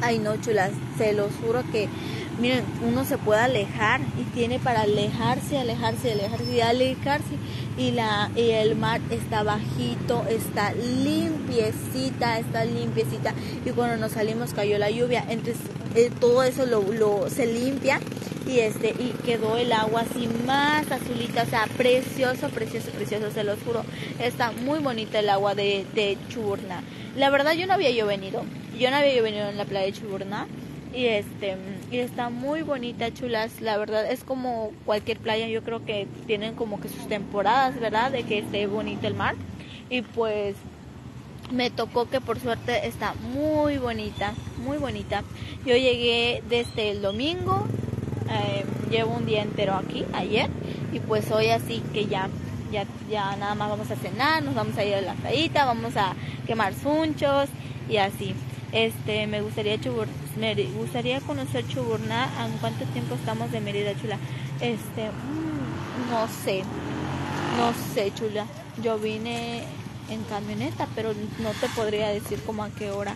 Ay, 0.00 0.18
no, 0.18 0.36
chulas, 0.36 0.70
se 0.98 1.12
los 1.14 1.32
juro 1.42 1.62
que, 1.72 1.88
miren, 2.38 2.64
uno 2.82 3.04
se 3.04 3.18
puede 3.18 3.40
alejar 3.40 4.00
y 4.18 4.24
tiene 4.34 4.58
para 4.58 4.82
alejarse, 4.82 5.58
alejarse, 5.58 6.12
alejarse 6.12 6.54
y 6.54 6.60
alejarse. 6.60 7.34
Y, 7.76 7.90
la, 7.90 8.30
y 8.36 8.50
el 8.50 8.76
mar 8.76 9.00
está 9.10 9.42
bajito, 9.42 10.24
está 10.28 10.72
limpiecita, 10.74 12.38
está 12.38 12.64
limpiecita. 12.64 13.34
Y 13.64 13.70
cuando 13.70 13.96
nos 13.96 14.12
salimos 14.12 14.54
cayó 14.54 14.78
la 14.78 14.90
lluvia, 14.90 15.24
entonces 15.28 15.56
eh, 15.96 16.10
todo 16.20 16.44
eso 16.44 16.66
lo, 16.66 16.82
lo, 16.92 17.28
se 17.28 17.46
limpia 17.46 18.00
y 18.46 18.60
este 18.60 18.90
y 18.90 19.14
quedó 19.24 19.56
el 19.56 19.72
agua 19.72 20.02
así 20.02 20.28
más 20.46 20.90
azulita, 20.90 21.42
o 21.42 21.46
sea, 21.46 21.66
precioso, 21.76 22.48
precioso, 22.50 22.90
precioso, 22.90 23.30
se 23.32 23.42
los 23.42 23.58
juro. 23.64 23.84
Está 24.20 24.52
muy 24.52 24.78
bonita 24.78 25.18
el 25.18 25.28
agua 25.28 25.54
de, 25.54 25.84
de 25.94 26.16
Chuburná. 26.28 26.82
La 27.16 27.30
verdad 27.30 27.52
yo 27.52 27.66
no 27.66 27.74
había 27.74 27.90
yo 27.90 28.06
venido, 28.06 28.44
yo 28.78 28.90
no 28.90 28.96
había 28.96 29.14
yo 29.14 29.22
venido 29.22 29.48
en 29.48 29.56
la 29.56 29.64
playa 29.64 29.86
de 29.86 29.92
Chuburná 29.92 30.46
y 30.94 31.06
este 31.06 31.56
y 31.90 31.98
está 31.98 32.30
muy 32.30 32.62
bonita, 32.62 33.12
chulas, 33.12 33.60
la 33.60 33.76
verdad 33.76 34.10
es 34.10 34.24
como 34.24 34.72
cualquier 34.84 35.18
playa, 35.18 35.48
yo 35.48 35.62
creo 35.62 35.84
que 35.84 36.06
tienen 36.26 36.54
como 36.54 36.80
que 36.80 36.88
sus 36.88 37.08
temporadas, 37.08 37.78
¿verdad? 37.80 38.10
De 38.12 38.22
que 38.22 38.38
esté 38.38 38.66
bonito 38.66 39.06
el 39.06 39.14
mar 39.14 39.34
y 39.90 40.02
pues 40.02 40.56
me 41.50 41.70
tocó 41.70 42.08
que 42.08 42.20
por 42.20 42.40
suerte 42.40 42.86
está 42.86 43.14
muy 43.14 43.78
bonita, 43.78 44.34
muy 44.64 44.78
bonita. 44.78 45.22
Yo 45.66 45.76
llegué 45.76 46.42
desde 46.48 46.90
el 46.90 47.02
domingo, 47.02 47.66
eh, 48.30 48.64
llevo 48.90 49.14
un 49.14 49.26
día 49.26 49.42
entero 49.42 49.74
aquí, 49.74 50.04
ayer, 50.12 50.48
y 50.92 51.00
pues 51.00 51.30
hoy 51.30 51.48
así 51.48 51.82
que 51.92 52.06
ya, 52.06 52.28
ya, 52.72 52.86
ya 53.10 53.36
nada 53.36 53.54
más 53.54 53.68
vamos 53.68 53.90
a 53.90 53.96
cenar, 53.96 54.42
nos 54.42 54.54
vamos 54.54 54.76
a 54.78 54.84
ir 54.84 54.94
a 54.94 55.00
la 55.00 55.14
playita, 55.14 55.64
vamos 55.64 55.96
a 55.96 56.14
quemar 56.46 56.74
sunchos 56.74 57.48
y 57.88 57.98
así. 57.98 58.34
Este, 58.74 59.28
me 59.28 59.40
gustaría 59.40 59.80
Chubur, 59.80 60.08
me 60.36 60.52
gustaría 60.76 61.20
conocer 61.20 61.64
Chuburná. 61.68 62.28
¿En 62.44 62.58
cuánto 62.58 62.84
tiempo 62.86 63.14
estamos 63.14 63.52
de 63.52 63.60
Mérida, 63.60 63.92
chula? 64.00 64.18
Este, 64.60 65.10
mm, 65.10 66.10
no 66.10 66.26
sé, 66.26 66.64
no 67.56 67.72
sé, 67.94 68.12
chula. 68.14 68.46
Yo 68.82 68.98
vine 68.98 69.62
en 70.10 70.24
camioneta, 70.24 70.88
pero 70.96 71.14
no 71.38 71.50
te 71.60 71.68
podría 71.68 72.08
decir 72.08 72.42
como 72.44 72.64
a 72.64 72.70
qué 72.70 72.90
hora 72.90 73.14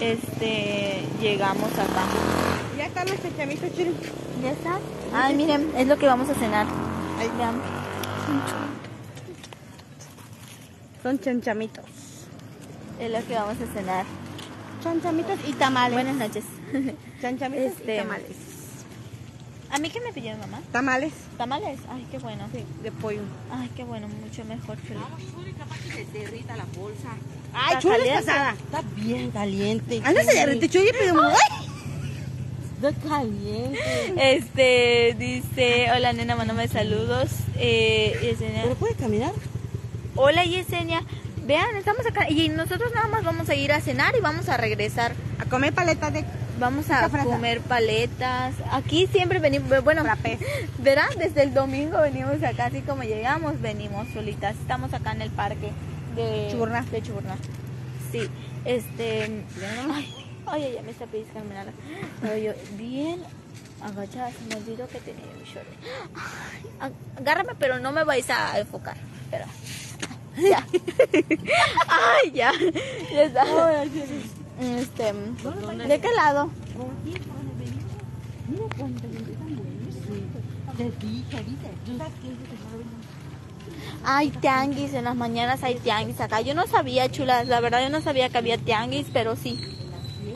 este 0.00 1.02
llegamos 1.20 1.72
acá. 1.72 2.04
Ya 2.78 2.86
están 2.86 3.08
los 3.08 3.20
chachamitos, 3.20 3.74
chile. 3.74 3.92
¿Ya 4.40 4.52
está? 4.52 4.78
Ay, 5.12 5.34
miren, 5.34 5.72
es 5.76 5.88
lo 5.88 5.98
que 5.98 6.06
vamos 6.06 6.28
a 6.28 6.34
cenar. 6.34 6.66
Ahí 7.18 7.28
Vean. 7.36 7.60
Son 11.02 11.18
chanchamitos. 11.18 11.84
Es 13.00 13.10
lo 13.10 13.26
que 13.26 13.34
vamos 13.34 13.56
a 13.60 13.74
cenar. 13.74 14.25
Chanchamitos 14.86 15.38
y 15.48 15.52
tamales. 15.54 15.92
Buenas 15.94 16.14
noches. 16.14 16.44
Chanchamitos 17.20 17.72
Este- 17.72 17.94
y 17.96 17.98
tamales. 17.98 18.30
¿A 19.68 19.78
mí 19.80 19.90
qué 19.90 20.00
me 20.00 20.12
pidieron, 20.12 20.38
mamá? 20.38 20.60
Tamales. 20.70 21.12
¿Tamales? 21.36 21.80
Ay, 21.90 22.06
qué 22.08 22.18
bueno. 22.18 22.44
Sí, 22.54 22.62
de 22.84 22.92
pollo. 22.92 23.20
Ay, 23.50 23.68
qué 23.74 23.82
bueno, 23.82 24.06
mucho 24.06 24.44
mejor. 24.44 24.78
chula. 24.86 25.00
Ay, 27.52 27.66
Está 27.68 27.78
chula 27.80 27.96
caliente. 27.96 28.24
pasada. 28.24 28.50
Está 28.52 28.82
bien 28.94 29.30
caliente. 29.32 30.00
Anda, 30.04 30.22
se 30.22 30.34
derrite, 30.34 30.68
chuy, 30.68 30.88
pero... 30.96 31.20
¡Ay! 31.20 31.68
Está 32.76 33.08
caliente. 33.08 33.78
Este, 34.36 35.16
dice, 35.18 35.88
hola 35.96 36.12
nena, 36.12 36.36
mándame 36.36 36.68
saludos. 36.68 37.30
Eh, 37.56 38.16
Yesenia. 38.22 38.62
¿Pero 38.62 38.76
puede 38.76 38.94
caminar? 38.94 39.32
Hola 40.14 40.44
Yesenia. 40.44 41.02
Vean, 41.46 41.76
estamos 41.76 42.04
acá 42.04 42.28
y 42.28 42.48
nosotros 42.48 42.92
nada 42.92 43.06
más 43.06 43.22
vamos 43.22 43.48
a 43.48 43.54
ir 43.54 43.70
a 43.72 43.80
cenar 43.80 44.16
y 44.16 44.20
vamos 44.20 44.48
a 44.48 44.56
regresar. 44.56 45.12
A 45.38 45.44
comer 45.44 45.72
paletas 45.72 46.12
de... 46.12 46.24
Vamos 46.58 46.90
a 46.90 47.08
comer 47.08 47.60
paletas. 47.60 48.54
Aquí 48.72 49.06
siempre 49.06 49.38
venimos, 49.38 49.84
bueno, 49.84 50.02
Frappés. 50.02 50.40
verán, 50.78 51.10
desde 51.18 51.42
el 51.44 51.54
domingo 51.54 52.00
venimos 52.00 52.42
acá, 52.42 52.66
así 52.66 52.80
como 52.80 53.04
llegamos, 53.04 53.60
venimos 53.60 54.08
solitas. 54.12 54.56
Estamos 54.56 54.92
acá 54.92 55.12
en 55.12 55.22
el 55.22 55.30
parque 55.30 55.70
de 56.16 56.48
Chuburná. 56.50 56.82
De 56.90 57.00
Chuburná. 57.02 57.36
Sí, 58.10 58.28
este, 58.64 59.44
ay, 59.94 60.14
ay, 60.46 60.72
ya 60.74 60.82
me 60.82 60.90
está 60.90 61.06
pellizcando. 61.06 61.54
Pero 62.22 62.36
yo 62.38 62.52
bien 62.76 63.22
agachada, 63.82 64.32
se 64.32 64.44
me 64.48 64.56
olvidó 64.56 64.88
que 64.88 64.98
tenía 64.98 65.26
mi 65.38 65.44
short. 65.44 65.68
Agárrame, 67.16 67.54
pero 67.56 67.78
no 67.78 67.92
me 67.92 68.02
vais 68.02 68.28
a 68.30 68.58
enfocar. 68.58 68.96
Pero, 69.30 69.44
ya. 70.36 70.66
ay, 71.88 72.30
ya, 72.32 72.52
ya 73.12 73.22
está. 73.22 73.44
Este, 74.60 75.12
¿de 75.12 76.00
qué 76.00 76.08
lado? 76.16 76.50
Hay 84.04 84.30
tianguis, 84.30 84.94
en 84.94 85.04
las 85.04 85.16
mañanas 85.16 85.62
hay 85.62 85.74
tianguis 85.76 86.20
acá. 86.20 86.40
Yo 86.40 86.54
no 86.54 86.66
sabía, 86.66 87.10
chulas, 87.10 87.48
la 87.48 87.60
verdad 87.60 87.82
yo 87.82 87.90
no 87.90 88.00
sabía 88.00 88.28
que 88.28 88.38
había 88.38 88.56
tianguis, 88.56 89.06
pero 89.12 89.36
sí, 89.36 89.58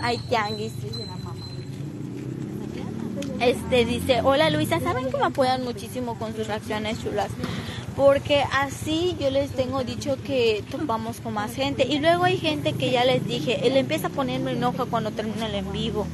hay 0.02 0.18
tianguis. 0.18 0.72
Este 3.40 3.86
dice, 3.86 4.20
hola 4.22 4.50
Luisa, 4.50 4.80
¿saben 4.80 5.10
que 5.10 5.16
me 5.16 5.24
apoyan 5.24 5.64
muchísimo 5.64 6.18
con 6.18 6.36
sus 6.36 6.46
reacciones 6.46 7.02
chulas? 7.02 7.30
Porque 7.96 8.44
así 8.52 9.16
yo 9.20 9.30
les 9.30 9.50
tengo 9.50 9.84
dicho 9.84 10.16
que 10.24 10.64
topamos 10.70 11.20
con 11.20 11.34
más 11.34 11.54
gente. 11.54 11.86
Y 11.86 11.98
luego 11.98 12.24
hay 12.24 12.38
gente 12.38 12.72
que 12.72 12.90
ya 12.90 13.04
les 13.04 13.26
dije, 13.26 13.66
él 13.66 13.76
empieza 13.76 14.06
a 14.08 14.10
ponerme 14.10 14.52
enojo 14.52 14.86
cuando 14.86 15.10
termina 15.10 15.46
el 15.46 15.54
en 15.54 15.72
vivo. 15.72 16.06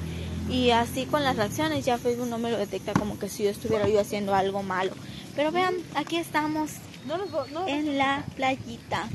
Y 0.48 0.70
así 0.70 1.06
con 1.06 1.24
las 1.24 1.36
reacciones 1.36 1.84
ya 1.84 1.98
Facebook 1.98 2.28
no 2.28 2.38
me 2.38 2.50
lo 2.50 2.56
detecta 2.56 2.92
como 2.92 3.18
que 3.18 3.28
si 3.28 3.44
yo 3.44 3.50
estuviera 3.50 3.88
yo 3.88 4.00
haciendo 4.00 4.34
algo 4.34 4.62
malo. 4.62 4.92
Pero 5.34 5.52
vean, 5.52 5.74
aquí 5.94 6.16
estamos 6.16 6.70
No 7.06 7.66
en 7.66 7.98
la 7.98 8.24
playita. 8.36 9.08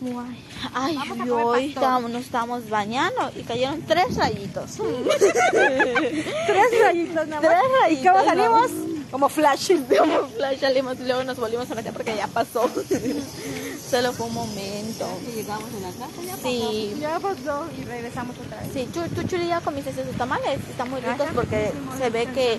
Guay. 0.00 0.44
Ay, 0.74 0.96
Vamos 0.96 1.26
y 1.26 1.30
hoy 1.30 1.64
estábamos, 1.70 2.10
nos 2.10 2.22
estábamos 2.22 2.70
bañando 2.70 3.32
y 3.36 3.42
cayeron 3.42 3.82
tres 3.82 4.16
rayitos. 4.16 4.76
Tres 5.50 6.80
rayitos 6.82 7.26
nada 7.26 7.40
Tres 7.40 7.52
más. 7.52 7.90
¿Y 7.90 7.94
rayitos, 7.94 8.12
cómo 8.12 8.18
¿no? 8.18 8.24
salimos? 8.24 8.97
Como 9.10 9.28
flashes. 9.28 9.80
Como 9.98 10.28
flash 10.28 10.60
salimos 10.60 10.98
y 11.00 11.04
luego 11.04 11.24
nos 11.24 11.38
volvimos 11.38 11.70
a 11.70 11.74
meter 11.74 11.92
porque 11.92 12.14
ya 12.16 12.26
pasó. 12.26 12.68
Solo 13.90 14.12
fue 14.12 14.26
un 14.26 14.34
momento. 14.34 15.06
Llegamos 15.34 15.70
en 15.72 15.82
la 15.82 15.90
casa 15.90 16.22
ya. 16.26 16.36
Sí. 16.36 16.94
Ya 17.00 17.18
pasó 17.18 17.66
y 17.78 17.84
regresamos 17.84 18.36
otra 18.38 18.60
vez. 18.60 18.70
Sí, 18.72 18.88
tú, 18.92 19.00
tú 19.14 19.26
Chuli, 19.26 19.48
ya 19.48 19.60
comiste 19.60 19.90
esos 19.90 20.14
tamales. 20.16 20.58
Están 20.68 20.90
muy 20.90 21.00
ricos 21.00 21.28
porque 21.34 21.72
se 21.98 22.10
ve 22.10 22.26
que 22.34 22.58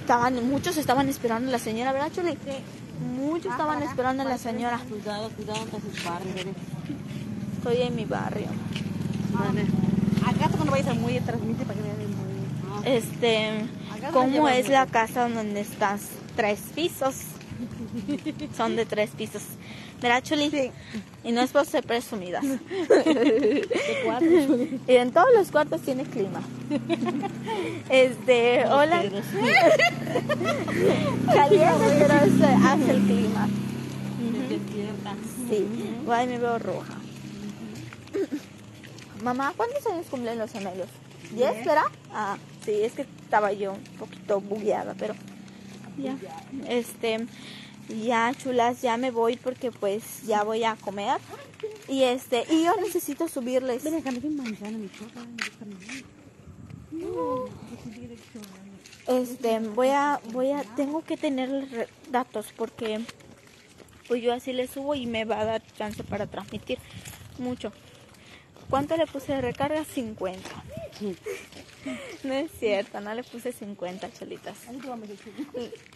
estaban, 0.00 0.48
muchos 0.48 0.76
estaban 0.76 1.08
esperando 1.08 1.48
a 1.48 1.52
la 1.52 1.58
señora, 1.58 1.92
¿verdad, 1.92 2.10
Chuli? 2.12 2.36
Muchos 3.16 3.52
estaban 3.52 3.82
esperando 3.82 4.22
a 4.22 4.26
la 4.26 4.38
señora. 4.38 4.80
Cuidado, 4.88 5.30
cuidado 5.30 5.66
con 5.66 5.80
sus 5.82 6.04
barrios. 6.04 6.46
Estoy 7.58 7.82
en 7.82 7.94
mi 7.94 8.04
barrio. 8.04 8.48
Acá 10.26 10.48
cuando 10.48 10.72
vayas 10.72 10.88
al 10.88 10.98
muelle 10.98 11.20
transmite 11.20 11.64
para 11.64 11.74
que 11.74 11.82
vean 11.82 12.00
el 12.00 12.08
muelle. 12.08 12.96
Este, 12.96 13.66
¿cómo 14.12 14.48
es 14.48 14.68
la 14.68 14.86
casa 14.86 15.28
donde 15.28 15.60
estás? 15.60 16.02
Tres 16.34 16.60
pisos. 16.74 17.16
Son 18.56 18.76
de 18.76 18.84
tres 18.84 19.10
pisos. 19.10 19.42
¿Verdad, 20.00 20.22
Chuli? 20.22 20.50
Sí. 20.50 20.70
Y 21.24 21.32
no 21.32 21.40
es 21.40 21.50
por 21.50 21.64
ser 21.64 21.84
presumidas. 21.84 22.44
De 22.88 23.66
cuatro. 24.04 24.28
Y 24.86 24.96
en 24.96 25.10
todos 25.10 25.28
los 25.34 25.50
cuartos 25.50 25.80
tiene 25.80 26.04
clima. 26.04 26.42
Este, 27.88 28.64
hola. 28.66 29.02
Pero 29.02 29.22
sí. 29.22 29.38
Caliente, 31.26 31.96
pero 31.98 32.14
se 32.38 32.44
hace 32.44 32.90
el 32.90 33.02
clima. 33.02 33.48
Sí, 35.48 35.66
ay, 36.10 36.26
me 36.26 36.38
veo 36.38 36.58
roja. 36.58 36.94
Mamá, 39.22 39.52
¿cuántos 39.56 39.86
años 39.86 40.06
cumplen 40.10 40.38
los 40.38 40.50
gemelos? 40.52 40.88
¿Diez, 41.30 41.64
será? 41.64 41.84
Ah, 42.12 42.38
sí, 42.64 42.72
es 42.82 42.92
que 42.92 43.02
estaba 43.02 43.52
yo 43.52 43.72
un 43.72 43.84
poquito 43.98 44.40
bugueada, 44.40 44.94
pero 44.98 45.14
ya. 45.98 46.16
Este, 46.68 47.26
ya, 47.88 48.32
chulas, 48.34 48.82
ya 48.82 48.96
me 48.96 49.10
voy 49.10 49.36
porque 49.36 49.70
pues 49.70 50.22
ya 50.26 50.42
voy 50.42 50.64
a 50.64 50.76
comer. 50.76 51.20
Y 51.88 52.02
este, 52.02 52.44
y 52.50 52.64
yo 52.64 52.76
necesito 52.80 53.28
subirles. 53.28 53.84
Ven 53.84 53.94
acá, 53.94 54.10
manzana, 54.12 54.78
mi. 54.78 54.90
Este, 59.06 59.60
voy 59.60 59.88
a, 59.88 60.20
voy 60.32 60.50
a, 60.50 60.62
tengo 60.74 61.02
que 61.04 61.16
tener 61.16 61.88
datos 62.10 62.46
porque 62.56 63.00
pues 64.08 64.22
yo 64.22 64.32
así 64.32 64.52
le 64.52 64.66
subo 64.66 64.94
y 64.94 65.06
me 65.06 65.24
va 65.24 65.40
a 65.40 65.44
dar 65.44 65.62
chance 65.74 66.02
para 66.02 66.26
transmitir 66.26 66.78
mucho. 67.38 67.72
¿Cuánto 68.68 68.96
le 68.96 69.06
puse 69.06 69.32
de 69.34 69.40
recarga? 69.40 69.84
50. 69.84 70.48
No 72.24 72.34
es 72.34 72.50
cierto, 72.58 73.00
no 73.00 73.14
le 73.14 73.22
puse 73.22 73.52
50 73.52 74.12
cholitas. 74.12 74.56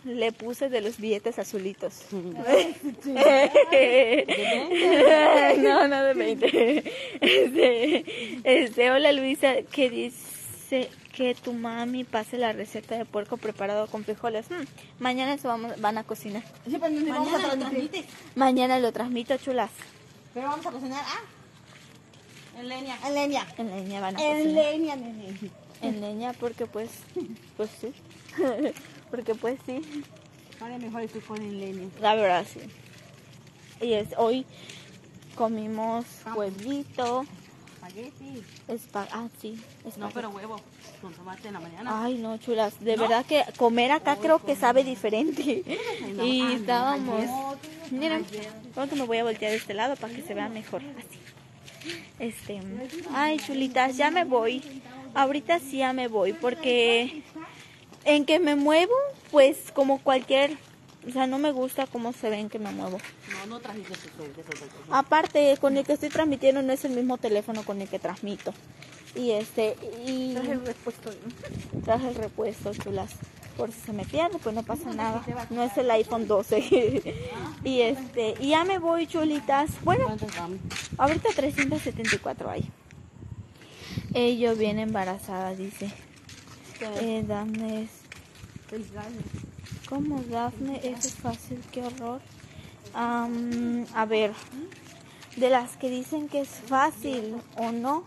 Le 0.04 0.30
puse 0.32 0.68
de 0.68 0.80
los 0.80 0.98
billetes 0.98 1.38
azulitos. 1.40 2.04
no, 2.12 2.22
no 5.88 6.04
de 6.04 6.14
20. 6.14 6.84
Este, 7.20 8.04
este, 8.44 8.90
hola 8.90 9.12
Luisa, 9.12 9.62
que 9.72 9.90
dice 9.90 10.88
que 11.12 11.34
tu 11.34 11.52
mami 11.52 12.04
pase 12.04 12.38
la 12.38 12.52
receta 12.52 12.96
de 12.96 13.04
puerco 13.04 13.36
preparado 13.36 13.88
con 13.88 14.04
frijoles. 14.04 14.48
Hmm, 14.48 14.62
mañana 15.00 15.34
eso 15.34 15.48
vamos, 15.48 15.80
van 15.80 15.98
a 15.98 16.04
cocinar. 16.04 16.44
Sí, 16.68 16.76
pero 16.80 16.90
no 16.90 17.12
vamos 17.12 17.34
a 17.34 17.38
Mañana 17.48 17.72
lo. 17.72 17.88
Mañana 18.36 18.78
lo 18.78 18.92
transmito, 18.92 19.36
chulas. 19.38 19.72
Pero 20.32 20.46
vamos 20.46 20.64
a 20.64 20.70
cocinar. 20.70 21.02
Ah, 21.04 21.20
En 22.60 22.68
leña. 22.68 22.98
en 23.06 23.14
leña. 23.14 23.46
En 23.58 23.70
leña 23.70 24.00
van 24.00 24.16
a 24.16 24.22
En 24.22 24.36
cocinar. 24.44 24.64
leña, 24.64 24.96
nene. 24.96 25.50
En 25.82 26.00
leña 26.00 26.32
porque 26.34 26.66
pues, 26.66 26.90
pues 27.56 27.70
sí. 27.80 27.92
porque 29.10 29.34
pues 29.34 29.58
sí. 29.66 29.80
Vale, 30.60 30.78
mejor 30.78 31.08
con 31.26 31.38
en 31.42 31.58
leña. 31.60 31.88
La 32.00 32.14
verdad 32.14 32.44
sí. 32.52 32.60
Y 33.84 33.94
es 33.94 34.08
hoy 34.18 34.44
comimos 35.34 36.04
huevito, 36.36 37.24
Espagueti. 37.76 38.42
espa 38.68 39.08
ah 39.10 39.28
sí, 39.40 39.52
No, 39.84 39.88
espagueti. 39.88 40.14
pero 40.14 40.28
huevo. 40.30 40.60
Con 41.00 41.14
tomate 41.14 41.48
en 41.48 41.54
la 41.54 41.60
mañana. 41.60 42.04
Ay, 42.04 42.18
no, 42.18 42.36
chulas. 42.36 42.78
De 42.80 42.94
verdad 42.96 43.24
que 43.24 43.42
comer 43.56 43.90
acá 43.90 44.16
creo 44.16 44.38
que 44.44 44.54
sabe 44.54 44.84
diferente. 44.84 45.64
no. 46.14 46.26
Y 46.26 46.40
Ah, 46.42 46.44
no, 46.44 46.50
estábamos. 46.56 47.20
ayer. 47.22 47.92
Miren, 47.92 48.26
creo 48.74 48.88
que 48.88 48.96
me 48.96 49.04
voy 49.06 49.16
a 49.16 49.24
voltear 49.24 49.50
de 49.52 49.56
este 49.56 49.72
lado 49.72 49.96
para 49.96 50.14
que 50.14 50.20
se 50.20 50.34
vea 50.34 50.50
mejor. 50.50 50.82
Así. 50.98 51.18
Este. 52.20 52.60
Ay, 53.14 53.38
chulitas, 53.38 53.96
ya 53.96 54.10
me 54.10 54.24
voy. 54.24 54.62
Ahorita 55.14 55.58
sí 55.58 55.78
ya 55.78 55.92
me 55.92 56.06
voy 56.06 56.34
porque 56.34 57.22
en 58.04 58.24
que 58.26 58.38
me 58.38 58.54
muevo, 58.54 58.94
pues 59.30 59.72
como 59.74 59.98
cualquier. 59.98 60.56
O 61.08 61.10
sea, 61.10 61.26
no 61.26 61.38
me 61.38 61.50
gusta 61.50 61.86
cómo 61.86 62.12
se 62.12 62.28
ven 62.28 62.50
que 62.50 62.58
me 62.58 62.70
muevo. 62.70 62.98
No, 63.48 63.58
no 63.58 63.60
Aparte, 64.90 65.56
con 65.58 65.78
el 65.78 65.84
que 65.86 65.94
estoy 65.94 66.10
transmitiendo 66.10 66.60
no 66.60 66.74
es 66.74 66.84
el 66.84 66.92
mismo 66.92 67.16
teléfono 67.16 67.64
con 67.64 67.80
el 67.80 67.88
que 67.88 67.98
transmito. 67.98 68.52
Y 69.14 69.30
este, 69.30 69.76
y 70.06 70.34
Traje 70.34 70.52
el 70.52 70.66
repuesto. 70.66 71.10
traje 71.84 72.08
el 72.08 72.14
repuesto, 72.16 72.74
chulas. 72.74 73.12
Por 73.56 73.72
si 73.72 73.80
se 73.80 73.92
me 73.92 74.04
pierde, 74.04 74.38
pues 74.38 74.54
no 74.54 74.62
pasa 74.62 74.92
nada. 74.92 75.22
No 75.50 75.62
es 75.62 75.76
el 75.76 75.90
iPhone 75.90 76.26
12. 76.26 77.16
y 77.64 77.80
este, 77.80 78.34
y 78.40 78.50
ya 78.50 78.64
me 78.64 78.78
voy, 78.78 79.06
chulitas. 79.06 79.70
Bueno, 79.84 80.06
ahorita 80.96 81.28
374 81.34 82.50
hay. 82.50 82.70
Ella 84.14 84.54
viene 84.54 84.82
embarazada, 84.82 85.54
dice. 85.54 85.92
Eh, 87.00 87.24
Dafne 87.26 87.82
es... 87.82 87.90
¿Cómo 89.88 90.22
Dafne? 90.22 90.80
Eso 90.82 91.08
es 91.08 91.14
fácil, 91.14 91.62
qué 91.72 91.82
horror. 91.82 92.20
Am, 92.94 93.86
a 93.94 94.04
ver, 94.04 94.32
de 95.36 95.50
las 95.50 95.76
que 95.76 95.90
dicen 95.90 96.28
que 96.28 96.40
es 96.40 96.48
fácil 96.48 97.36
o 97.56 97.72
no, 97.72 98.04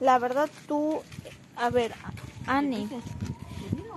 la 0.00 0.18
verdad 0.18 0.50
tú, 0.66 1.00
a 1.56 1.70
ver, 1.70 1.94
Ani, 2.46 2.88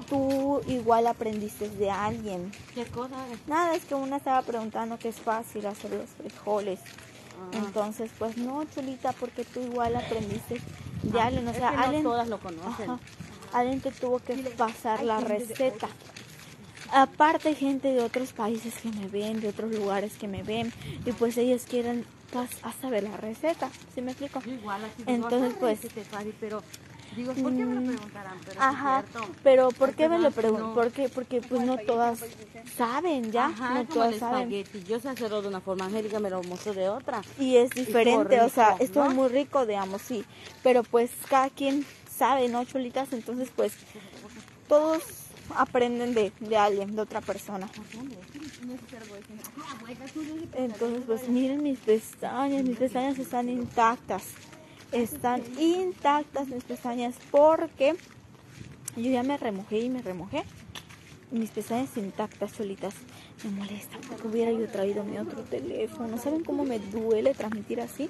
tú 0.09 0.61
igual 0.67 1.07
aprendiste 1.07 1.69
de 1.69 1.89
alguien. 1.91 2.51
¿Qué 2.73 2.85
cosa? 2.85 3.15
Nada, 3.47 3.75
es 3.75 3.85
que 3.85 3.95
una 3.95 4.17
estaba 4.17 4.41
preguntando 4.41 4.97
que 4.97 5.09
es 5.09 5.17
fácil 5.17 5.65
hacer 5.67 5.91
los 5.91 6.09
frijoles. 6.09 6.79
Entonces, 7.53 8.11
pues 8.19 8.37
no, 8.37 8.63
chulita, 8.65 9.13
porque 9.13 9.45
tú 9.45 9.61
igual 9.61 9.95
aprendiste 9.95 10.59
de 11.03 11.21
alguien. 11.21 11.47
O 11.47 11.51
Es 11.51 11.57
sea, 11.57 11.71
no 11.71 11.79
alguien, 11.83 12.03
todas 12.03 12.27
lo 12.27 12.39
conocen. 12.39 12.89
Ajá. 12.91 12.99
alguien 13.53 13.79
te 13.81 13.91
tuvo 13.91 14.19
que 14.19 14.35
pasar 14.57 15.03
la 15.03 15.19
receta. 15.21 15.87
Aparte, 16.91 17.53
gente 17.55 17.93
de 17.93 18.01
otros 18.01 18.33
países 18.33 18.73
que 18.81 18.89
me 18.91 19.07
ven, 19.07 19.39
de 19.41 19.49
otros 19.49 19.71
lugares 19.71 20.13
que 20.17 20.27
me 20.27 20.41
ven, 20.43 20.73
y 21.05 21.11
pues 21.11 21.37
ellos 21.37 21.63
quieren 21.69 22.05
a 22.63 22.71
saber 22.73 23.03
la 23.03 23.15
receta. 23.17 23.69
¿Sí 23.93 24.01
me 24.01 24.11
explico? 24.11 24.41
Igual 24.45 24.83
así 24.85 25.03
Entonces, 25.05 25.53
pues- 25.59 25.79
"Ay, 25.83 25.89
que 25.89 25.95
te 25.95 26.05
fácil", 26.05 26.35
pero 26.39 26.63
digo, 27.15 27.33
¿por 27.33 27.55
qué 27.55 27.65
me 27.65 27.75
lo 27.75 27.81
preguntarán? 27.81 28.37
Pero 28.45 28.51
es 28.51 28.65
Ajá, 28.65 29.01
cierto. 29.01 29.29
pero 29.43 29.69
¿por 29.69 29.93
qué 29.95 30.09
me 30.09 30.19
lo 30.19 30.31
preguntan? 30.31 30.67
no- 30.69 30.73
Porque, 30.73 31.09
porque 31.09 31.41
pues 31.41 31.61
no 31.65 31.77
todas 31.77 32.19
saben 32.77 33.31
ya, 33.31 33.47
Ajá, 33.47 33.73
no 33.73 33.81
como 33.81 33.93
todas 33.93 34.13
el 34.13 34.19
saben. 34.19 34.53
espagueti. 34.53 34.83
Yo 34.87 34.99
sé 34.99 35.09
hacerlo 35.09 35.41
de 35.41 35.47
una 35.47 35.61
forma, 35.61 35.85
Angélica 35.85 36.19
me 36.19 36.29
lo 36.29 36.41
mostró 36.43 36.73
de 36.73 36.89
otra. 36.89 37.21
Y 37.37 37.57
es 37.57 37.71
diferente, 37.71 38.39
o 38.41 38.49
sea, 38.49 38.71
rico, 38.71 38.83
estuvo 38.83 39.05
¿no? 39.05 39.11
muy 39.15 39.27
rico, 39.29 39.65
digamos, 39.65 40.01
sí. 40.01 40.23
Pero 40.63 40.83
pues 40.83 41.11
cada 41.29 41.49
quien 41.49 41.85
sabe, 42.09 42.47
¿no, 42.49 42.63
chulitas? 42.65 43.11
Entonces, 43.13 43.49
pues 43.55 43.73
todos 44.67 45.01
aprenden 45.55 46.13
de, 46.13 46.31
de 46.39 46.57
alguien, 46.57 46.95
de 46.95 47.01
otra 47.01 47.21
persona. 47.21 47.69
Entonces, 50.55 51.03
pues 51.05 51.27
miren 51.27 51.63
mis 51.63 51.79
pestañas, 51.79 52.63
mis 52.63 52.77
pestañas 52.77 53.17
están 53.19 53.49
intactas. 53.49 54.23
Están 54.91 55.43
intactas 55.59 56.47
mis 56.47 56.63
pestañas 56.63 57.13
porque 57.29 57.95
yo 58.95 59.11
ya 59.11 59.21
me 59.21 59.37
remojé 59.37 59.79
y 59.79 59.89
me 59.89 60.01
remojé. 60.01 60.43
Mis 61.29 61.51
pestañas 61.51 61.95
intactas, 61.95 62.51
solitas. 62.51 62.95
Me 63.43 63.51
molesta 63.51 63.97
porque 64.07 64.27
hubiera 64.27 64.51
yo 64.51 64.67
traído 64.67 65.03
mi 65.03 65.19
otro 65.19 65.43
teléfono. 65.43 66.17
¿Saben 66.17 66.43
cómo 66.43 66.65
me 66.65 66.79
duele 66.79 67.35
transmitir 67.35 67.81
así? 67.81 68.09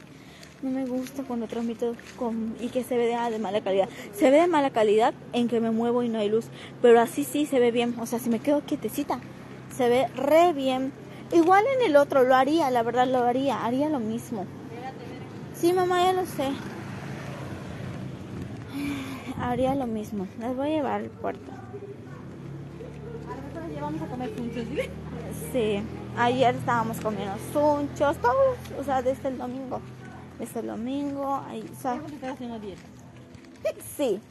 No 0.62 0.72
me 0.72 0.86
gusta 0.86 1.24
cuando 1.24 1.48
transmito 1.48 1.96
con, 2.18 2.56
y 2.62 2.70
que 2.70 2.86
se 2.86 2.96
ve 2.96 3.08
de, 3.08 3.16
ah, 3.16 3.30
de 3.30 3.40
mala 3.40 3.60
calidad. 3.60 3.90
Se 4.14 4.30
ve 4.30 4.40
de 4.40 4.48
mala 4.48 4.70
calidad 4.70 5.14
en 5.34 5.50
que 5.50 5.60
me 5.60 5.72
muevo 5.72 6.02
y 6.04 6.08
no 6.08 6.20
hay 6.20 6.30
luz. 6.30 6.46
Pero 6.82 7.02
así 7.02 7.26
sí 7.26 7.46
se 7.46 7.60
ve 7.60 7.72
bien. 7.72 7.96
O 8.00 8.06
sea, 8.06 8.20
si 8.20 8.30
me 8.30 8.40
quedo 8.40 8.62
quietecita, 8.62 9.20
se 9.76 9.90
ve 9.90 10.08
re 10.16 10.54
bien. 10.54 10.94
Igual 11.34 11.66
en 11.78 11.88
el 11.88 11.98
otro 11.98 12.24
lo 12.24 12.36
haría, 12.36 12.72
la 12.72 12.84
verdad 12.84 13.06
lo 13.06 13.20
haría. 13.20 13.66
Haría 13.66 13.90
lo 13.90 14.00
mismo. 14.00 14.46
Sí, 15.60 15.74
mamá, 15.74 16.06
ya 16.06 16.14
lo 16.14 16.26
sé. 16.26 16.52
Haría 19.42 19.76
lo 19.76 19.88
mismo. 19.88 20.26
Las 20.40 20.56
voy 20.56 20.68
a 20.68 20.70
llevar 20.70 21.02
al 21.02 21.10
puerto. 21.10 21.52
Nosotros 23.28 23.70
llevamos 23.70 24.02
a 24.02 24.08
comer 24.08 24.34
juntos, 24.38 24.64
¿sí? 24.70 24.80
Sí, 25.52 25.82
ayer 26.18 26.56
estábamos 26.56 27.02
comiendo 27.02 27.36
sunchos, 27.52 28.16
todos, 28.18 28.58
o 28.80 28.84
sea, 28.86 29.02
desde 29.02 29.28
el 29.28 29.38
domingo. 29.38 29.82
Desde 30.40 30.62
el 30.62 30.68
domingo, 30.68 31.44
ahí, 31.50 31.70
o 31.70 31.82
sea, 31.82 32.00
haciendo 32.32 32.58
dieta. 32.60 32.82
sí. 33.98 34.22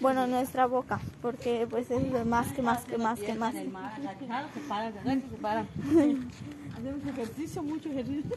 Bueno, 0.00 0.26
nuestra 0.26 0.66
boca, 0.66 1.00
porque 1.22 1.66
pues 1.70 1.90
es 1.90 2.12
de 2.12 2.24
más 2.26 2.52
que 2.52 2.60
más 2.60 2.84
que 2.84 2.98
más 2.98 3.18
que 3.18 3.34
más. 3.34 3.54
Hacemos 6.76 7.06
ejercicio, 7.06 7.62
mucho 7.62 7.88
ejercicio. 7.88 8.36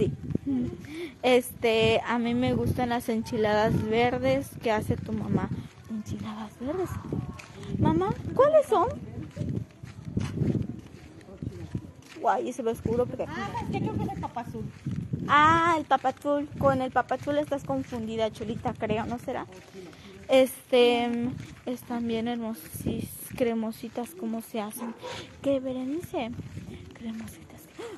Sí. 0.00 0.12
Este, 1.22 2.00
a 2.06 2.18
mí 2.18 2.34
me 2.34 2.54
gustan 2.54 2.88
las 2.88 3.08
enchiladas 3.08 3.88
verdes 3.88 4.50
que 4.62 4.72
hace 4.72 4.96
tu 4.96 5.12
mamá. 5.12 5.50
Enchiladas 5.90 6.58
verdes. 6.58 6.90
Mamá, 7.78 8.14
¿cuáles 8.34 8.66
son? 8.66 8.88
Guay, 12.20 12.52
se 12.52 12.62
ve 12.62 12.70
oscuro 12.70 13.06
porque... 13.06 13.24
Ah, 13.28 13.50
es 13.62 13.70
que 13.70 13.80
creo 13.80 13.94
que 13.94 14.02
es 14.04 14.12
el 14.12 14.20
papá 14.20 14.40
azul. 14.42 14.64
Ah, 15.28 15.76
el 15.78 15.84
papazul. 15.84 16.48
Con 16.58 16.82
el 16.82 16.90
papazul 16.90 17.38
estás 17.38 17.64
confundida, 17.64 18.30
chulita, 18.30 18.74
creo, 18.74 19.06
¿no 19.06 19.18
será? 19.18 19.46
Este, 20.28 21.08
es 21.66 21.82
también 21.82 22.28
hermosis, 22.28 23.08
cremositas, 23.36 24.14
¿cómo 24.14 24.42
se 24.42 24.60
hacen? 24.60 24.94
¿Qué, 25.42 25.60
Berenice? 25.60 26.30
Cremositas. 26.94 27.49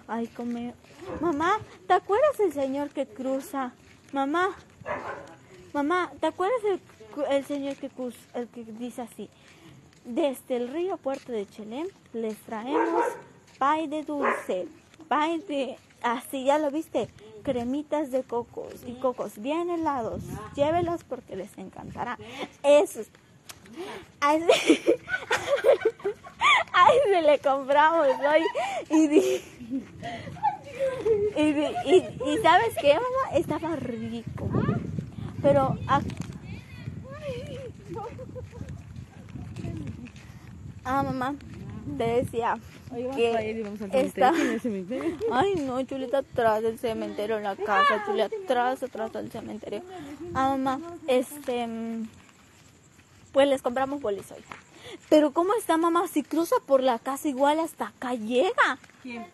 Ay, 0.09 0.27
come. 0.29 0.75
Mamá, 1.21 1.59
¿te 1.87 1.95
acuerdas 1.95 2.39
el 2.41 2.53
señor 2.53 2.91
que 2.91 3.07
cruza? 3.07 3.73
Mamá, 4.13 4.51
mamá, 5.73 6.11
¿te 6.21 6.27
acuerdas 6.27 6.59
el, 6.65 6.81
el 7.31 7.45
señor 7.47 7.77
que 7.77 7.89
cruza, 7.89 8.19
el 8.35 8.49
que 8.49 8.65
dice 8.65 9.03
así? 9.03 9.29
Desde 10.05 10.57
el 10.57 10.69
río 10.69 10.97
Puerto 10.97 11.33
de 11.33 11.47
Chelem 11.47 11.87
les 12.13 12.37
traemos 12.39 13.05
pay 13.59 13.87
de 13.87 14.03
dulce, 14.03 14.67
pay 15.09 15.39
de... 15.41 15.77
Así, 16.03 16.45
ya 16.45 16.59
lo 16.59 16.73
viste, 16.73 17.09
cremitas 17.45 18.11
de 18.11 18.25
cocos 18.25 18.75
y 18.85 18.95
cocos 18.95 19.39
bien 19.39 19.71
helados. 19.71 20.21
Llévelos 20.57 21.05
porque 21.05 21.37
les 21.37 21.57
encantará. 21.59 22.19
Eso. 22.65 23.03
A 24.21 24.35
ese, 24.35 24.99
a 26.73 26.93
ese 26.93 27.23
le 27.23 27.39
compramos 27.39 28.09
hoy 28.09 28.43
y, 28.91 29.07
di- 29.07 29.43
y, 31.37 31.53
di- 31.53 31.77
y, 31.87 31.97
y 32.31 32.39
¿sabes 32.43 32.75
qué, 32.81 32.95
mamá? 32.95 33.37
Estaba 33.39 33.77
rico. 33.77 34.49
Pero 35.43 35.77
a- 35.89 36.01
Ah, 40.85 41.03
mamá, 41.05 41.37
te 41.97 42.05
decía 42.05 42.59
que 42.91 43.29
para 43.31 43.39
allá 43.39 43.49
y 43.51 43.63
vamos 43.63 43.81
al 43.83 43.95
está- 43.95 44.33
cementerio. 44.33 44.33
¿Tiene 44.35 44.59
cementerio? 44.59 45.17
Ay, 45.33 45.55
no, 45.57 45.81
chulita, 45.85 46.19
atrás 46.19 46.63
del 46.63 46.79
cementerio 46.79 47.37
en 47.37 47.45
la 47.45 47.55
casa, 47.57 48.03
chulita, 48.05 48.29
atrás, 48.45 48.83
atrás 48.83 49.13
del 49.13 49.31
cementerio. 49.31 49.83
Ah, 50.35 50.57
mamá, 50.57 50.81
este, 51.07 51.69
pues 53.33 53.49
les 53.49 53.63
compramos 53.63 54.01
bolis 54.03 54.31
hoy. 54.33 54.43
Pero 55.09 55.31
¿cómo 55.33 55.55
está, 55.55 55.77
mamá? 55.77 56.09
Si 56.09 56.23
cruza 56.25 56.57
por 56.67 56.83
la 56.83 56.99
casa 56.99 57.29
igual 57.29 57.61
hasta 57.61 57.87
acá 57.89 58.15
llega. 58.15 58.79
¿Quién? 59.03 59.25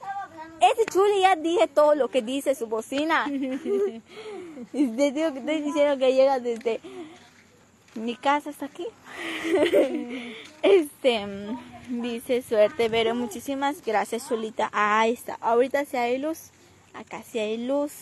Ese 0.60 0.84
chuli 0.86 1.20
ya 1.20 1.36
dije 1.36 1.68
todo 1.68 1.94
lo 1.94 2.08
que 2.08 2.22
dice 2.22 2.54
su 2.54 2.66
bocina. 2.66 3.26
Te 3.26 5.12
que 5.12 5.98
que 5.98 6.14
llega 6.14 6.40
desde 6.40 6.80
mi 7.94 8.16
casa 8.16 8.50
hasta 8.50 8.66
aquí. 8.66 8.86
Este 10.62 11.26
dice 11.88 12.42
suerte, 12.42 12.90
pero 12.90 13.14
muchísimas 13.14 13.84
gracias, 13.84 14.28
Chulita. 14.28 14.68
Ahí 14.72 15.12
está. 15.12 15.38
Ahorita 15.40 15.84
sí 15.84 15.96
hay 15.96 16.18
luz. 16.18 16.50
Acá 16.94 17.22
sí 17.22 17.38
hay 17.38 17.66
luz. 17.66 17.92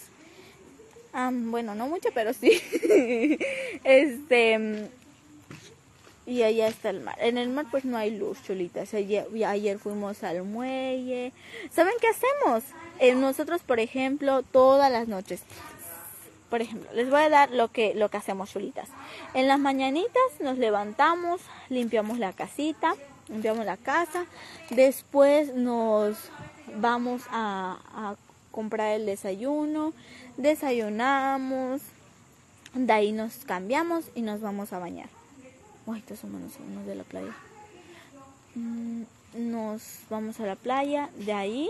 Ah, 1.13 1.31
bueno, 1.33 1.75
no 1.75 1.89
mucho, 1.89 2.09
pero 2.15 2.33
sí. 2.33 2.61
Este 3.85 4.89
y 6.27 6.43
allá 6.43 6.67
está 6.67 6.91
el 6.91 7.01
mar. 7.01 7.17
En 7.21 7.39
el 7.39 7.49
mar 7.49 7.67
pues 7.71 7.85
no 7.85 7.97
hay 7.97 8.17
luz, 8.17 8.43
chulitas. 8.43 8.93
Ayer, 8.93 9.79
fuimos 9.79 10.25
al 10.25 10.43
muelle. 10.43 11.33
¿Saben 11.71 11.95
qué 12.01 12.09
hacemos? 12.09 12.65
Eh, 12.99 13.15
nosotros, 13.15 13.63
por 13.63 13.79
ejemplo, 13.79 14.43
todas 14.43 14.91
las 14.91 15.07
noches. 15.07 15.43
Por 16.51 16.61
ejemplo, 16.61 16.91
les 16.93 17.09
voy 17.09 17.23
a 17.23 17.29
dar 17.29 17.51
lo 17.53 17.69
que, 17.69 17.95
lo 17.95 18.09
que 18.09 18.17
hacemos, 18.17 18.51
chulitas. 18.51 18.89
En 19.35 19.47
las 19.47 19.59
mañanitas 19.59 20.41
nos 20.41 20.59
levantamos, 20.59 21.41
limpiamos 21.69 22.19
la 22.19 22.33
casita, 22.33 22.95
limpiamos 23.29 23.65
la 23.65 23.77
casa. 23.77 24.27
Después 24.71 25.55
nos 25.55 26.17
vamos 26.77 27.23
a 27.31 28.17
comprar 28.51 28.95
el 28.95 29.07
desayuno. 29.07 29.93
Desayunamos. 30.37 31.83
De 32.75 32.93
ahí 32.93 33.13
nos 33.13 33.37
cambiamos 33.45 34.05
y 34.15 34.23
nos 34.23 34.41
vamos 34.41 34.73
a 34.73 34.79
bañar. 34.79 35.09
Uy, 35.87 35.99
estos 35.99 36.19
son 36.19 36.33
manos 36.33 36.53
unos 36.59 36.85
de 36.85 36.95
la 36.97 37.05
playa. 37.05 37.33
Mm, 38.55 39.03
Nos 39.37 39.83
vamos 40.11 40.41
a 40.41 40.47
la 40.47 40.57
playa, 40.57 41.11
de 41.19 41.33
ahí 41.33 41.69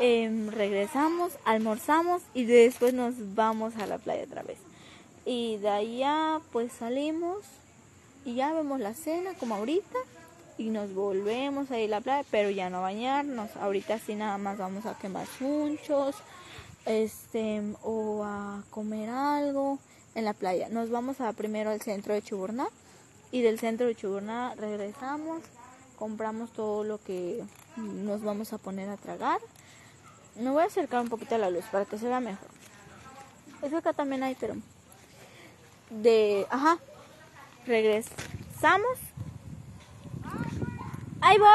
em, 0.00 0.48
regresamos, 0.48 1.32
almorzamos 1.44 2.22
y 2.34 2.44
después 2.44 2.92
nos 2.94 3.34
vamos 3.34 3.76
a 3.76 3.86
la 3.86 3.98
playa 3.98 4.24
otra 4.24 4.42
vez. 4.42 4.58
Y 5.24 5.58
de 5.58 5.68
allá 5.68 6.40
pues 6.52 6.72
salimos 6.72 7.38
y 8.24 8.34
ya 8.34 8.52
vemos 8.52 8.80
la 8.80 8.94
cena 8.94 9.34
como 9.38 9.54
ahorita 9.54 9.98
y 10.58 10.70
nos 10.70 10.92
volvemos 10.92 11.70
a 11.70 11.78
ir 11.78 11.94
a 11.94 11.98
la 11.98 12.00
playa, 12.02 12.26
pero 12.30 12.50
ya 12.50 12.68
no 12.70 12.82
bañarnos. 12.82 13.56
Ahorita 13.56 13.98
sí 13.98 14.14
nada 14.14 14.36
más 14.36 14.58
vamos 14.58 14.84
a 14.86 14.98
quemar 14.98 15.26
muchos 15.38 16.16
este 16.86 17.62
o 17.82 18.22
a 18.24 18.64
comer 18.70 19.08
algo 19.08 19.78
en 20.14 20.24
la 20.24 20.34
playa. 20.34 20.68
Nos 20.68 20.90
vamos 20.90 21.20
a 21.20 21.32
primero 21.32 21.70
al 21.70 21.80
centro 21.80 22.12
de 22.14 22.22
Chuburná 22.22 22.68
y 23.32 23.42
del 23.42 23.58
centro 23.58 23.86
de 23.86 23.94
Chuburná 23.94 24.54
regresamos, 24.56 25.42
compramos 25.96 26.52
todo 26.52 26.84
lo 26.84 26.98
que 26.98 27.44
nos 27.76 28.22
vamos 28.22 28.52
a 28.52 28.58
poner 28.58 28.88
a 28.88 28.96
tragar. 28.96 29.40
Me 30.36 30.50
voy 30.50 30.62
a 30.62 30.66
acercar 30.66 31.00
un 31.02 31.08
poquito 31.08 31.34
a 31.34 31.38
la 31.38 31.50
luz 31.50 31.64
para 31.70 31.84
que 31.84 31.98
se 31.98 32.06
vea 32.06 32.20
mejor. 32.20 32.48
Es 33.62 33.70
que 33.70 33.76
acá 33.76 33.92
también 33.92 34.22
hay, 34.22 34.34
pero 34.34 34.54
de, 35.90 36.46
ajá, 36.50 36.78
regresamos. 37.66 38.98
Ahí 41.20 41.38
voy. 41.38 41.48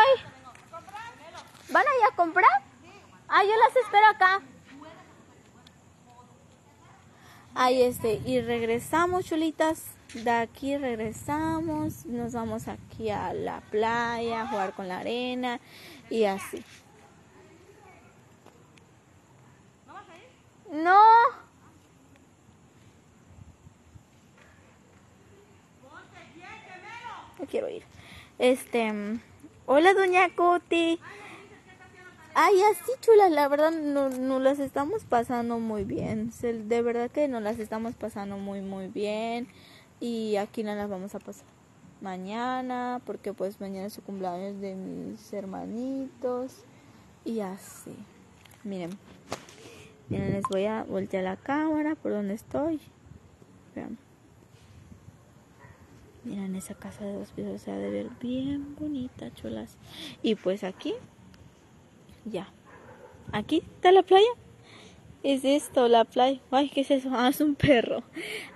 ¿Van 1.72 1.86
a 1.86 1.90
ir 1.90 2.14
a 2.14 2.16
comprar? 2.16 2.50
Ah, 3.28 3.44
yo 3.44 3.50
las 3.50 3.76
espero 3.76 4.08
acá. 4.08 4.42
Ahí 7.56 7.82
este, 7.82 8.22
y 8.26 8.42
regresamos, 8.42 9.26
chulitas. 9.26 9.95
De 10.24 10.32
aquí 10.32 10.78
regresamos, 10.78 12.06
nos 12.06 12.32
vamos 12.32 12.70
aquí 12.70 13.10
a 13.10 13.34
la 13.34 13.60
playa, 13.60 14.44
a 14.44 14.48
jugar 14.48 14.74
con 14.74 14.88
la 14.88 15.00
arena 15.00 15.60
y 16.10 16.24
así. 16.24 16.64
No. 20.72 21.04
No 27.38 27.46
quiero 27.50 27.68
ir. 27.68 27.84
Este, 28.40 28.94
hola 29.66 29.94
doña 29.94 30.34
Coti. 30.34 30.98
Ay, 32.34 32.54
así 32.72 32.92
chulas, 33.02 33.32
la 33.32 33.50
verdad 33.50 33.72
no, 33.72 34.10
no 34.10 34.40
las 34.40 34.60
estamos 34.60 35.04
pasando 35.04 35.60
muy 35.60 35.84
bien. 35.84 36.32
De 36.42 36.82
verdad 36.82 37.12
que 37.12 37.28
nos 37.28 37.42
las 37.42 37.60
estamos 37.60 37.96
pasando 37.96 38.38
muy 38.38 38.62
muy 38.62 38.88
bien. 38.88 39.50
Y 40.00 40.36
aquí 40.36 40.64
no 40.64 40.76
las 40.76 40.90
vamos 40.90 41.16
a 41.16 41.20
pasar 41.20 41.46
mañana, 42.02 43.02
porque 43.06 43.34
pues 43.34 43.60
mañana 43.60 43.88
es 43.88 43.94
su 43.94 44.02
cumpleaños 44.02 44.60
de 44.62 44.76
mis 44.76 45.34
hermanitos. 45.34 46.64
Y 47.24 47.40
así. 47.40 47.96
Miren. 48.64 48.92
Miren, 50.10 50.34
les 50.34 50.44
voy 50.52 50.66
a 50.66 50.84
voltear 50.84 51.24
la 51.24 51.38
cámara 51.38 51.96
por 51.96 52.12
donde 52.12 52.36
estoy. 52.36 52.80
Vean. 53.74 53.98
Miren 56.24 56.56
esa 56.56 56.74
casa 56.74 57.06
de 57.06 57.14
dos 57.14 57.32
pisos, 57.32 57.62
se 57.62 57.72
ha 57.72 57.78
de 57.78 57.90
ver 57.90 58.10
bien 58.20 58.76
bonita, 58.76 59.32
chulas. 59.34 59.78
Y 60.24 60.36
pues 60.36 60.64
aquí, 60.64 60.94
ya. 62.26 62.48
Aquí 63.32 63.58
está 63.58 63.92
la 63.92 64.04
playa. 64.04 64.28
Es 65.26 65.44
esto, 65.44 65.88
la 65.88 66.06
playa. 66.06 66.40
Ay, 66.52 66.70
¿qué 66.70 66.82
es 66.82 66.92
eso? 66.92 67.10
Ah, 67.12 67.30
es 67.30 67.42
un 67.42 67.56
perro. 67.56 68.04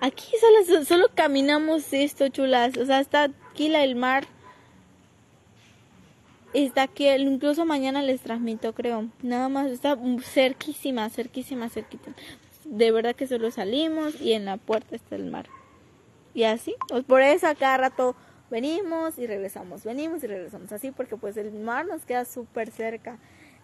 Aquí 0.02 0.28
solo, 0.40 0.86
solo 0.86 1.08
caminamos 1.16 1.92
esto, 1.94 2.28
chulas. 2.28 2.78
O 2.78 2.86
sea, 2.86 3.00
está 3.00 3.24
aquí 3.24 3.74
el 3.74 3.96
mar. 3.96 4.28
Está 6.54 6.84
aquí, 6.84 7.08
incluso 7.10 7.66
mañana 7.66 8.04
les 8.04 8.22
transmito, 8.22 8.76
creo. 8.76 9.08
Nada 9.24 9.50
más, 9.50 9.72
está 9.72 9.98
cerquísima, 10.22 11.10
cerquísima, 11.10 11.70
cerquita. 11.70 12.12
De 12.66 12.92
verdad 12.92 13.16
que 13.16 13.26
solo 13.26 13.50
salimos 13.50 14.22
y 14.22 14.34
en 14.34 14.46
la 14.46 14.58
puerta 14.58 14.96
está 14.96 15.16
el 15.16 15.26
mar. 15.26 15.48
Y 16.36 16.44
así, 16.44 16.76
pues 16.88 17.04
por 17.04 17.24
eso 17.24 17.48
a 17.48 17.56
cada 17.56 17.78
rato 17.78 18.16
venimos 18.52 19.18
y 19.18 19.26
regresamos, 19.26 19.84
venimos 19.84 20.24
y 20.24 20.28
regresamos. 20.28 20.72
Así 20.72 20.92
porque 20.92 21.18
pues 21.18 21.36
el 21.36 21.52
mar 21.52 21.88
nos 21.88 22.06
queda 22.06 22.26
súper 22.26 22.70
cerca. 22.70 23.18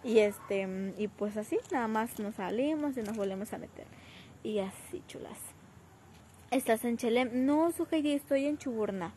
Y 0.04 0.18
este, 0.20 0.94
y 0.98 1.08
pues 1.08 1.36
así, 1.36 1.58
nada 1.72 1.88
más 1.88 2.18
nos 2.18 2.36
salimos 2.36 2.96
y 2.96 3.02
nos 3.02 3.16
volvemos 3.16 3.52
a 3.52 3.58
meter. 3.58 3.86
Y 4.42 4.60
así, 4.60 5.02
chulas. 5.08 5.38
¿Estás 6.50 6.84
en 6.84 6.96
Chelem? 6.96 7.44
No, 7.44 7.72
Suheidi, 7.72 8.12
estoy 8.12 8.46
en 8.46 8.56
Chuburna. 8.56 9.12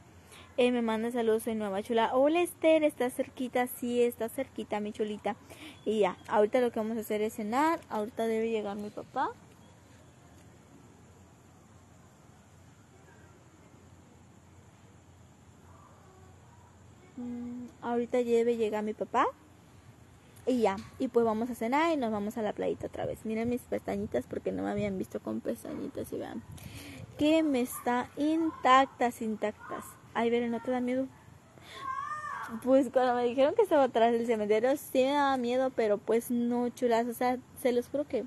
Eh, 0.57 0.71
me 0.71 0.81
manda 0.81 1.09
saludos, 1.11 1.43
soy 1.43 1.55
nueva 1.55 1.81
chula. 1.83 2.13
Hola 2.13 2.41
Esther, 2.41 2.83
¿estás 2.83 3.13
cerquita? 3.13 3.67
Sí, 3.67 4.01
está 4.01 4.27
cerquita, 4.27 4.79
mi 4.79 4.91
chulita. 4.91 5.35
Y 5.85 5.99
ya, 5.99 6.17
ahorita 6.27 6.59
lo 6.59 6.71
que 6.71 6.79
vamos 6.79 6.97
a 6.97 7.01
hacer 7.01 7.21
es 7.21 7.35
cenar. 7.35 7.79
Ahorita 7.89 8.27
debe 8.27 8.49
llegar 8.49 8.75
mi 8.75 8.89
papá. 8.89 9.29
Mm, 17.15 17.67
ahorita 17.81 18.17
debe 18.17 18.57
llegar 18.57 18.83
mi 18.83 18.93
papá. 18.93 19.27
Y 20.45 20.61
ya, 20.61 20.77
y 20.97 21.09
pues 21.09 21.25
vamos 21.25 21.49
a 21.49 21.55
cenar 21.55 21.93
y 21.93 21.97
nos 21.97 22.11
vamos 22.11 22.37
a 22.37 22.41
la 22.41 22.53
playita 22.53 22.87
otra 22.87 23.05
vez. 23.05 23.25
Miren 23.25 23.49
mis 23.49 23.61
pestañitas 23.61 24.25
porque 24.25 24.51
no 24.51 24.63
me 24.63 24.71
habían 24.71 24.97
visto 24.97 25.19
con 25.19 25.41
pestañitas 25.41 26.11
y 26.11 26.17
vean 26.17 26.43
que 27.19 27.43
me 27.43 27.59
está 27.59 28.09
intactas, 28.15 29.21
intactas. 29.21 29.83
Ay, 30.13 30.29
ver, 30.29 30.49
no 30.49 30.61
te 30.61 30.71
da 30.71 30.79
miedo. 30.79 31.07
pues 32.63 32.89
cuando 32.91 33.13
me 33.13 33.25
dijeron 33.25 33.53
que 33.55 33.61
estaba 33.61 33.83
atrás 33.83 34.13
del 34.13 34.25
cementerio 34.25 34.75
sí 34.77 35.03
me 35.03 35.11
daba 35.11 35.37
miedo, 35.37 35.69
pero 35.75 35.97
pues 35.97 36.31
no, 36.31 36.69
chulas, 36.69 37.05
o 37.07 37.13
sea, 37.13 37.37
se 37.61 37.73
los 37.73 37.89
juro 37.89 38.07
que 38.07 38.23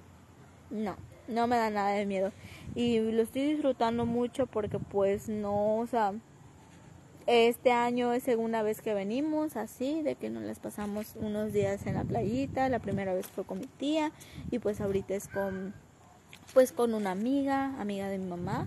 no, 0.70 0.96
no 1.26 1.46
me 1.46 1.56
da 1.56 1.70
nada 1.70 1.92
de 1.92 2.04
miedo. 2.04 2.32
Y 2.74 3.00
lo 3.00 3.22
estoy 3.22 3.46
disfrutando 3.46 4.04
mucho 4.04 4.46
porque 4.46 4.78
pues 4.78 5.28
no, 5.28 5.78
o 5.78 5.86
sea, 5.86 6.12
este 7.26 7.72
año 7.72 8.12
es 8.12 8.22
segunda 8.22 8.62
vez 8.62 8.80
que 8.80 8.94
venimos 8.94 9.56
así, 9.56 10.02
de 10.02 10.16
que 10.16 10.30
nos 10.30 10.42
las 10.42 10.58
pasamos 10.58 11.14
unos 11.16 11.52
días 11.52 11.86
en 11.86 11.94
la 11.94 12.04
playita, 12.04 12.68
la 12.68 12.78
primera 12.78 13.14
vez 13.14 13.26
fue 13.26 13.44
con 13.44 13.60
mi 13.60 13.66
tía 13.66 14.12
y 14.50 14.58
pues 14.58 14.80
ahorita 14.80 15.14
es 15.14 15.28
con 15.28 15.74
pues 16.54 16.72
con 16.72 16.92
una 16.92 17.12
amiga, 17.12 17.74
amiga 17.80 18.08
de 18.08 18.18
mi 18.18 18.26
mamá 18.26 18.66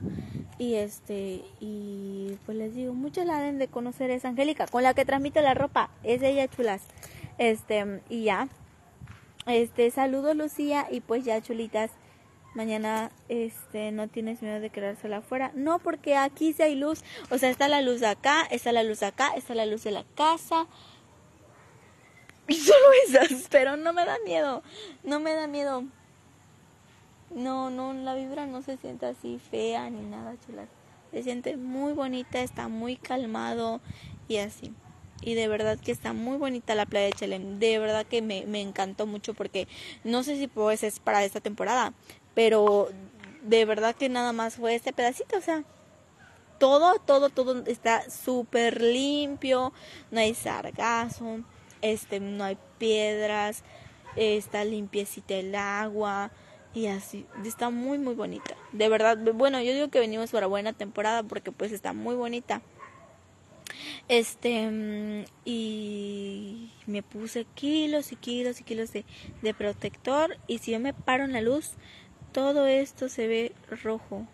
y 0.58 0.76
este 0.76 1.44
y 1.60 2.38
pues 2.46 2.58
les 2.58 2.74
digo, 2.74 2.94
muchas 2.94 3.26
la 3.26 3.40
deben 3.40 3.60
de 3.60 3.68
conocer 3.68 4.10
es 4.10 4.26
Angélica, 4.26 4.68
con 4.68 4.84
la 4.84 4.94
que 4.94 5.06
transmite 5.06 5.42
la 5.42 5.54
ropa, 5.54 5.90
es 6.04 6.22
ella 6.22 6.48
chulas. 6.48 6.82
Este 7.38 8.02
y 8.10 8.24
ya. 8.24 8.48
Este, 9.46 9.92
saludos 9.92 10.36
Lucía 10.36 10.88
y 10.90 11.02
pues 11.02 11.24
ya 11.24 11.42
chulitas 11.42 11.92
mañana 12.56 13.12
este 13.30 13.92
no 13.92 14.08
tienes 14.08 14.42
miedo 14.42 14.60
de 14.60 14.70
quedársela 14.70 15.18
afuera. 15.18 15.52
No, 15.54 15.80
porque 15.80 16.16
aquí 16.16 16.54
sí 16.54 16.64
hay 16.64 16.76
luz. 16.76 17.04
O 17.30 17.38
sea, 17.38 17.50
está 17.50 17.68
la 17.68 17.82
luz 17.82 18.00
de 18.00 18.08
acá, 18.08 18.48
está 18.50 18.72
la 18.72 18.84
luz 18.84 19.02
de 19.02 19.08
acá, 19.08 19.32
está 19.36 19.54
la 19.54 19.66
luz 19.66 19.84
de 19.84 19.92
la 19.92 20.06
casa. 20.16 20.68
Y 22.48 22.54
solo 22.54 22.86
esas, 23.08 23.48
pero 23.50 23.76
no 23.76 23.92
me 23.92 24.06
da 24.06 24.18
miedo. 24.24 24.62
No 25.04 25.20
me 25.20 25.34
da 25.34 25.48
miedo. 25.48 25.84
No, 27.32 27.72
no, 27.72 27.92
la 27.94 28.14
vibra 28.14 28.46
no 28.46 28.62
se 28.62 28.78
siente 28.78 29.08
así 29.08 29.40
fea 29.50 29.90
ni 29.90 30.06
nada, 30.06 30.36
chulas. 30.46 30.70
Se 31.12 31.24
siente 31.24 31.58
muy 31.58 31.94
bonita, 31.94 32.40
está 32.42 32.68
muy 32.68 32.98
calmado 32.98 33.82
y 34.28 34.38
así. 34.38 34.74
Y 35.22 35.34
de 35.34 35.48
verdad 35.48 35.80
que 35.80 35.92
está 35.92 36.14
muy 36.14 36.38
bonita 36.38 36.76
la 36.76 36.86
playa 36.86 37.08
de 37.08 37.14
Chelem. 37.14 37.58
De 37.58 37.80
verdad 37.80 38.06
que 38.06 38.22
me, 38.22 38.46
me 38.46 38.62
encantó 38.62 39.08
mucho 39.08 39.34
porque 39.34 39.68
no 40.04 40.22
sé 40.22 40.38
si 40.38 40.48
pues 40.48 40.84
es 40.84 41.00
para 41.00 41.24
esta 41.24 41.42
temporada, 41.42 41.94
pero 42.36 42.90
de 43.42 43.66
verdad 43.66 43.96
que 43.96 44.10
nada 44.10 44.34
más 44.34 44.58
fue 44.58 44.76
este 44.76 44.94
pedacito, 44.94 45.38
o 45.38 45.42
sea, 45.42 45.64
todo, 46.60 47.00
todo, 47.00 47.30
todo 47.30 47.64
está 47.66 48.10
súper 48.10 48.82
limpio, 48.82 49.74
no 50.12 50.20
hay 50.20 50.34
sargazo, 50.36 51.40
este, 51.82 52.20
no 52.20 52.44
hay 52.44 52.58
piedras, 52.78 53.64
está 54.16 54.64
limpiecita 54.64 55.36
el 55.36 55.56
agua 55.56 56.32
y 56.74 56.88
así, 56.88 57.26
está 57.46 57.70
muy, 57.70 57.98
muy 57.98 58.16
bonita. 58.16 58.56
De 58.72 58.90
verdad, 58.90 59.18
bueno, 59.34 59.62
yo 59.62 59.74
digo 59.74 59.90
que 59.90 60.00
venimos 60.00 60.32
para 60.32 60.48
buena 60.48 60.74
temporada 60.74 61.24
porque 61.24 61.52
pues 61.52 61.72
está 61.72 61.94
muy 61.94 62.16
bonita. 62.16 62.62
Este, 64.08 65.26
y 65.46 66.72
me 66.86 67.02
puse 67.02 67.46
kilos 67.56 68.12
y 68.12 68.16
kilos 68.16 68.62
y 68.62 68.64
kilos 68.64 68.94
de, 68.94 69.06
de 69.42 69.54
protector 69.54 70.38
y 70.48 70.60
si 70.60 70.72
yo 70.72 70.80
me 70.80 70.94
paro 70.94 71.24
en 71.24 71.34
la 71.34 71.42
luz, 71.42 71.74
todo 72.36 72.68
esto 72.68 73.08
se 73.08 73.28
ve 73.28 73.54
rojo. 73.82 74.28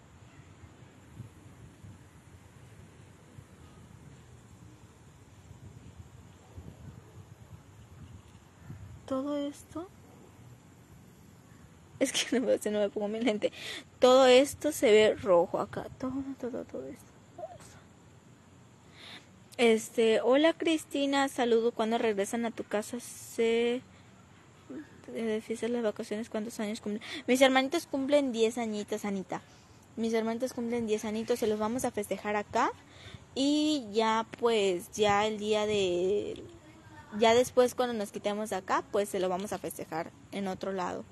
Todo 9.05 9.37
esto 9.37 9.87
es 11.99 12.11
que 12.11 12.39
no, 12.39 12.79
me 12.79 12.89
pongo 12.89 13.07
mi 13.07 13.21
lente. 13.21 13.51
Todo 13.99 14.25
esto 14.25 14.71
se 14.71 14.91
ve 14.91 15.13
rojo 15.13 15.59
acá. 15.59 15.85
Todo, 15.99 16.23
todo, 16.39 16.65
todo 16.65 16.87
esto. 16.87 17.05
Este, 19.57 20.21
hola 20.21 20.53
Cristina, 20.53 21.27
saludo. 21.27 21.71
Cuando 21.71 21.99
regresan 21.99 22.47
a 22.47 22.51
tu 22.51 22.63
casa? 22.63 22.99
Se 22.99 23.83
de 25.11 25.69
las 25.69 25.83
vacaciones, 25.83 26.29
¿cuántos 26.29 26.59
años 26.59 26.81
cumplen? 26.81 27.03
Mis 27.27 27.41
hermanitos 27.41 27.85
cumplen 27.85 28.31
10 28.31 28.57
añitos, 28.57 29.05
Anita. 29.05 29.41
Mis 29.95 30.13
hermanitos 30.13 30.53
cumplen 30.53 30.87
10 30.87 31.05
añitos, 31.05 31.39
se 31.39 31.47
los 31.47 31.59
vamos 31.59 31.85
a 31.85 31.91
festejar 31.91 32.35
acá. 32.35 32.71
Y 33.35 33.87
ya 33.91 34.25
pues, 34.39 34.91
ya 34.91 35.25
el 35.27 35.37
día 35.37 35.65
de... 35.65 36.43
Ya 37.17 37.33
después 37.33 37.75
cuando 37.75 37.93
nos 37.93 38.11
quitemos 38.11 38.49
de 38.49 38.55
acá, 38.55 38.83
pues 38.91 39.09
se 39.09 39.19
lo 39.19 39.27
vamos 39.27 39.51
a 39.51 39.57
festejar 39.57 40.11
en 40.31 40.47
otro 40.47 40.71
lado. 40.71 41.03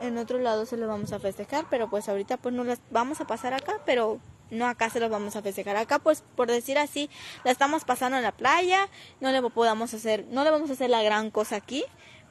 En 0.00 0.16
otro 0.16 0.38
lado 0.38 0.64
se 0.64 0.78
lo 0.78 0.88
vamos 0.88 1.12
a 1.12 1.18
festejar, 1.18 1.66
pero 1.68 1.90
pues 1.90 2.08
ahorita 2.08 2.38
pues 2.38 2.54
no 2.54 2.64
las 2.64 2.80
vamos 2.90 3.20
a 3.20 3.26
pasar 3.26 3.52
acá, 3.52 3.78
pero 3.84 4.18
no 4.50 4.66
acá 4.66 4.88
se 4.88 4.98
los 4.98 5.10
vamos 5.10 5.36
a 5.36 5.42
festejar. 5.42 5.76
Acá 5.76 5.98
pues 5.98 6.24
por 6.36 6.50
decir 6.50 6.78
así, 6.78 7.10
la 7.44 7.50
estamos 7.50 7.84
pasando 7.84 8.16
en 8.16 8.22
la 8.22 8.32
playa, 8.32 8.88
no 9.20 9.30
le 9.30 9.42
podamos 9.50 9.92
hacer, 9.92 10.24
no 10.30 10.44
le 10.44 10.50
vamos 10.50 10.70
a 10.70 10.72
hacer 10.72 10.88
la 10.88 11.02
gran 11.02 11.30
cosa 11.30 11.56
aquí, 11.56 11.84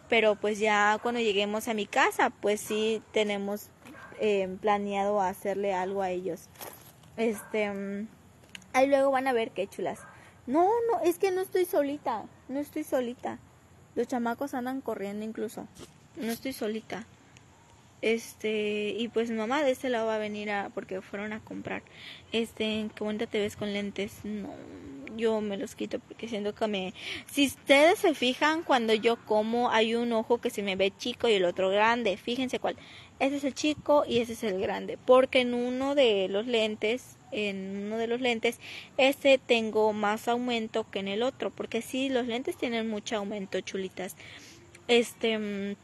pero 0.09 0.35
pues 0.35 0.59
ya 0.59 0.99
cuando 1.01 1.21
lleguemos 1.21 1.67
a 1.67 1.73
mi 1.73 1.85
casa, 1.85 2.31
pues 2.31 2.59
sí 2.59 3.01
tenemos 3.13 3.67
eh, 4.19 4.57
planeado 4.61 5.21
hacerle 5.21 5.73
algo 5.73 6.01
a 6.01 6.09
ellos. 6.09 6.49
Este, 7.15 7.71
mm, 7.71 8.07
ahí 8.73 8.87
luego 8.87 9.11
van 9.11 9.27
a 9.27 9.33
ver 9.33 9.51
qué 9.51 9.67
chulas. 9.67 9.99
No, 10.47 10.67
no, 10.91 10.99
es 11.03 11.19
que 11.19 11.31
no 11.31 11.41
estoy 11.41 11.65
solita, 11.65 12.25
no 12.47 12.59
estoy 12.59 12.83
solita. 12.83 13.37
Los 13.95 14.07
chamacos 14.07 14.53
andan 14.53 14.81
corriendo 14.81 15.23
incluso. 15.23 15.67
No 16.15 16.31
estoy 16.31 16.53
solita. 16.53 17.05
Este, 18.01 18.95
y 18.97 19.09
pues 19.09 19.29
mamá 19.29 19.61
de 19.63 19.71
este 19.71 19.89
lado 19.89 20.07
va 20.07 20.15
a 20.15 20.19
venir 20.19 20.51
a, 20.51 20.69
porque 20.73 21.01
fueron 21.01 21.33
a 21.33 21.41
comprar. 21.41 21.83
Este, 22.31 22.87
qué 22.95 23.03
bonita 23.03 23.27
te 23.27 23.39
ves 23.39 23.57
con 23.57 23.73
lentes. 23.73 24.23
No, 24.23 24.53
yo 25.17 25.41
me 25.41 25.57
los 25.57 25.75
quito 25.75 25.99
porque 25.99 26.27
siento 26.27 26.55
que 26.55 26.67
me... 26.67 26.93
Si 27.27 27.47
ustedes 27.47 27.99
se 27.99 28.13
fijan, 28.13 28.63
cuando 28.63 28.93
yo 28.93 29.17
como 29.25 29.69
hay 29.69 29.95
un 29.95 30.13
ojo 30.13 30.39
que 30.39 30.49
se 30.49 30.63
me 30.63 30.75
ve 30.75 30.93
chico 30.97 31.27
y 31.27 31.33
el 31.33 31.45
otro 31.45 31.69
grande. 31.69 32.15
Fíjense 32.15 32.59
cuál. 32.59 32.77
Ese 33.19 33.35
es 33.37 33.43
el 33.43 33.53
chico 33.53 34.05
y 34.07 34.19
ese 34.19 34.33
es 34.33 34.43
el 34.43 34.61
grande. 34.61 34.97
Porque 34.97 35.41
en 35.41 35.53
uno 35.53 35.93
de 35.93 36.27
los 36.29 36.47
lentes, 36.47 37.17
en 37.31 37.85
uno 37.87 37.97
de 37.97 38.07
los 38.07 38.21
lentes, 38.21 38.59
este 38.97 39.37
tengo 39.37 39.91
más 39.91 40.29
aumento 40.29 40.89
que 40.89 40.99
en 40.99 41.09
el 41.09 41.21
otro. 41.21 41.49
Porque 41.49 41.81
sí, 41.81 42.07
los 42.07 42.27
lentes 42.27 42.55
tienen 42.55 42.89
mucho 42.89 43.17
aumento, 43.17 43.59
chulitas. 43.59 44.15
Este... 44.87 45.75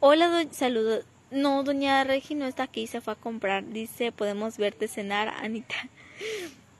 Hola, 0.00 0.46
saludos. 0.52 1.04
No, 1.32 1.64
doña 1.64 2.04
Regi 2.04 2.36
no 2.36 2.46
está 2.46 2.62
aquí, 2.62 2.86
se 2.86 3.00
fue 3.00 3.14
a 3.14 3.16
comprar. 3.16 3.66
Dice, 3.66 4.12
podemos 4.12 4.56
verte 4.56 4.88
cenar, 4.88 5.28
Anita. 5.28 5.74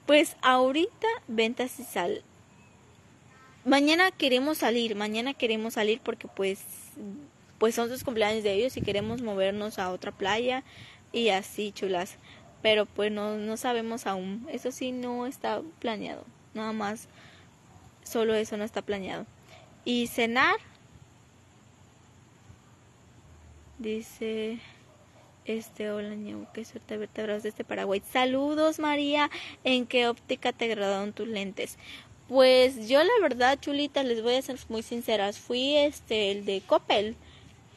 Pues 0.07 0.37
ahorita 0.40 1.07
ventas 1.26 1.78
y 1.81 1.85
sal. 1.85 2.22
Mañana 3.66 4.11
queremos 4.11 4.57
salir, 4.57 4.94
mañana 4.94 5.35
queremos 5.35 5.74
salir 5.74 6.00
porque 6.02 6.28
pues 6.28 6.64
pues 7.59 7.74
son 7.74 7.90
sus 7.90 8.04
cumpleaños 8.04 8.42
de 8.42 8.54
ellos 8.54 8.78
y 8.78 8.81
queremos 8.81 9.20
movernos 9.20 9.78
a 9.78 9.90
otra 9.90 10.11
playa 10.11 10.64
y 11.12 11.28
así 11.28 11.72
chulas. 11.72 12.16
Pero 12.62 12.87
pues 12.87 13.12
no, 13.12 13.37
no 13.37 13.59
sabemos 13.59 14.07
aún. 14.07 14.46
Eso 14.50 14.70
sí 14.70 14.92
no 14.92 15.26
está 15.26 15.61
planeado. 15.78 16.24
Nada 16.54 16.72
más. 16.72 17.09
Solo 18.02 18.35
eso 18.35 18.57
no 18.57 18.64
está 18.64 18.81
planeado. 18.81 19.26
Y 19.85 20.07
cenar. 20.07 20.57
Dice 23.78 24.58
este, 25.44 25.90
hola, 25.92 26.16
qué 26.52 26.64
suerte 26.64 26.96
verte 26.96 27.20
abrazos 27.20 27.44
desde 27.44 27.62
Paraguay. 27.62 28.02
Saludos, 28.12 28.80
María. 28.80 29.30
¿En 29.62 29.86
qué 29.86 30.08
óptica 30.08 30.52
te 30.52 30.64
agradaron 30.64 31.12
tus 31.12 31.28
lentes? 31.28 31.78
Pues 32.28 32.88
yo 32.88 33.02
la 33.02 33.12
verdad, 33.22 33.58
chulita, 33.60 34.02
les 34.02 34.20
voy 34.22 34.34
a 34.34 34.42
ser 34.42 34.58
muy 34.68 34.82
sinceras. 34.82 35.38
Fui 35.38 35.76
este, 35.76 36.32
el 36.32 36.44
de 36.44 36.60
Coppel, 36.60 37.14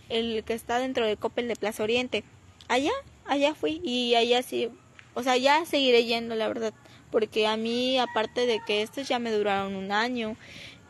el 0.10 0.44
que 0.44 0.54
está 0.54 0.80
dentro 0.80 1.06
de 1.06 1.18
Coppel 1.18 1.48
de 1.48 1.56
Plaza 1.56 1.84
Oriente. 1.84 2.24
Allá, 2.68 2.92
allá 3.26 3.54
fui 3.54 3.80
y 3.84 4.16
allá 4.16 4.42
sí, 4.42 4.70
o 5.14 5.24
sea, 5.24 5.38
ya 5.38 5.66
seguiré 5.66 6.06
yendo, 6.06 6.34
la 6.36 6.48
verdad. 6.48 6.74
Porque 7.12 7.46
a 7.46 7.58
mí, 7.58 8.00
aparte 8.00 8.48
de 8.48 8.60
que 8.66 8.82
estos 8.82 9.08
ya 9.08 9.20
me 9.20 9.32
duraron 9.32 9.76
un 9.76 9.92
año, 9.92 10.36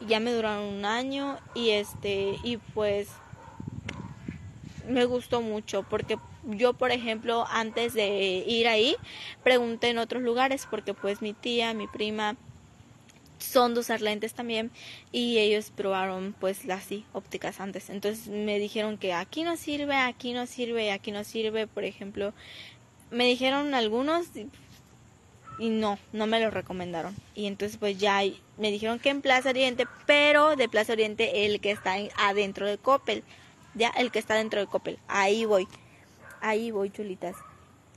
ya 0.08 0.20
me 0.22 0.32
duraron 0.32 0.64
un 0.64 0.86
año 0.86 1.38
y 1.54 1.72
este, 1.72 2.38
y 2.44 2.58
pues 2.58 3.10
me 4.88 5.06
gustó 5.06 5.42
mucho 5.42 5.84
porque 5.84 6.18
yo, 6.44 6.74
por 6.74 6.92
ejemplo, 6.92 7.46
antes 7.50 7.94
de 7.94 8.44
ir 8.48 8.68
ahí, 8.68 8.96
pregunté 9.44 9.90
en 9.90 9.98
otros 9.98 10.22
lugares 10.24 10.68
porque 10.70 10.94
pues 10.94 11.22
mi 11.22 11.34
tía, 11.34 11.74
mi 11.74 11.88
prima 11.88 12.36
son 13.42 13.74
dos 13.74 13.90
lentes 14.02 14.34
también 14.34 14.72
y 15.12 15.40
ellos 15.40 15.72
probaron 15.76 16.36
pues 16.40 16.66
las 16.66 16.84
sí, 16.84 17.06
ópticas 17.14 17.60
antes. 17.60 17.90
Entonces 17.90 18.28
me 18.28 18.60
dijeron 18.60 18.98
que 18.98 19.14
aquí 19.14 19.44
no 19.44 19.58
sirve, 19.58 19.96
aquí 19.96 20.34
no 20.34 20.46
sirve, 20.46 20.92
aquí 20.92 21.12
no 21.12 21.24
sirve, 21.24 21.68
por 21.68 21.84
ejemplo. 21.84 22.34
Me 23.10 23.26
dijeron 23.26 23.74
algunos 23.74 24.28
y 25.58 25.70
no, 25.70 26.00
no 26.14 26.28
me 26.28 26.40
lo 26.40 26.50
recomendaron. 26.50 27.16
Y 27.36 27.48
entonces 27.48 27.78
pues 27.78 27.98
ya 27.98 28.22
me 28.58 28.72
dijeron 28.72 29.00
que 29.00 29.10
en 29.10 29.22
Plaza 29.22 29.50
Oriente, 29.50 29.86
pero 30.06 30.56
de 30.56 30.70
Plaza 30.70 30.94
Oriente 30.94 31.46
el 31.46 31.60
que 31.60 31.72
está 31.72 31.96
adentro 32.18 32.68
de 32.68 32.78
Coppel, 32.78 33.24
ya 33.76 33.90
el 33.90 34.12
que 34.12 34.20
está 34.20 34.36
dentro 34.36 34.60
de 34.60 34.68
Coppel, 34.68 35.00
ahí 35.08 35.46
voy 35.46 35.68
ahí 36.42 36.72
voy 36.72 36.90
chulitas. 36.90 37.36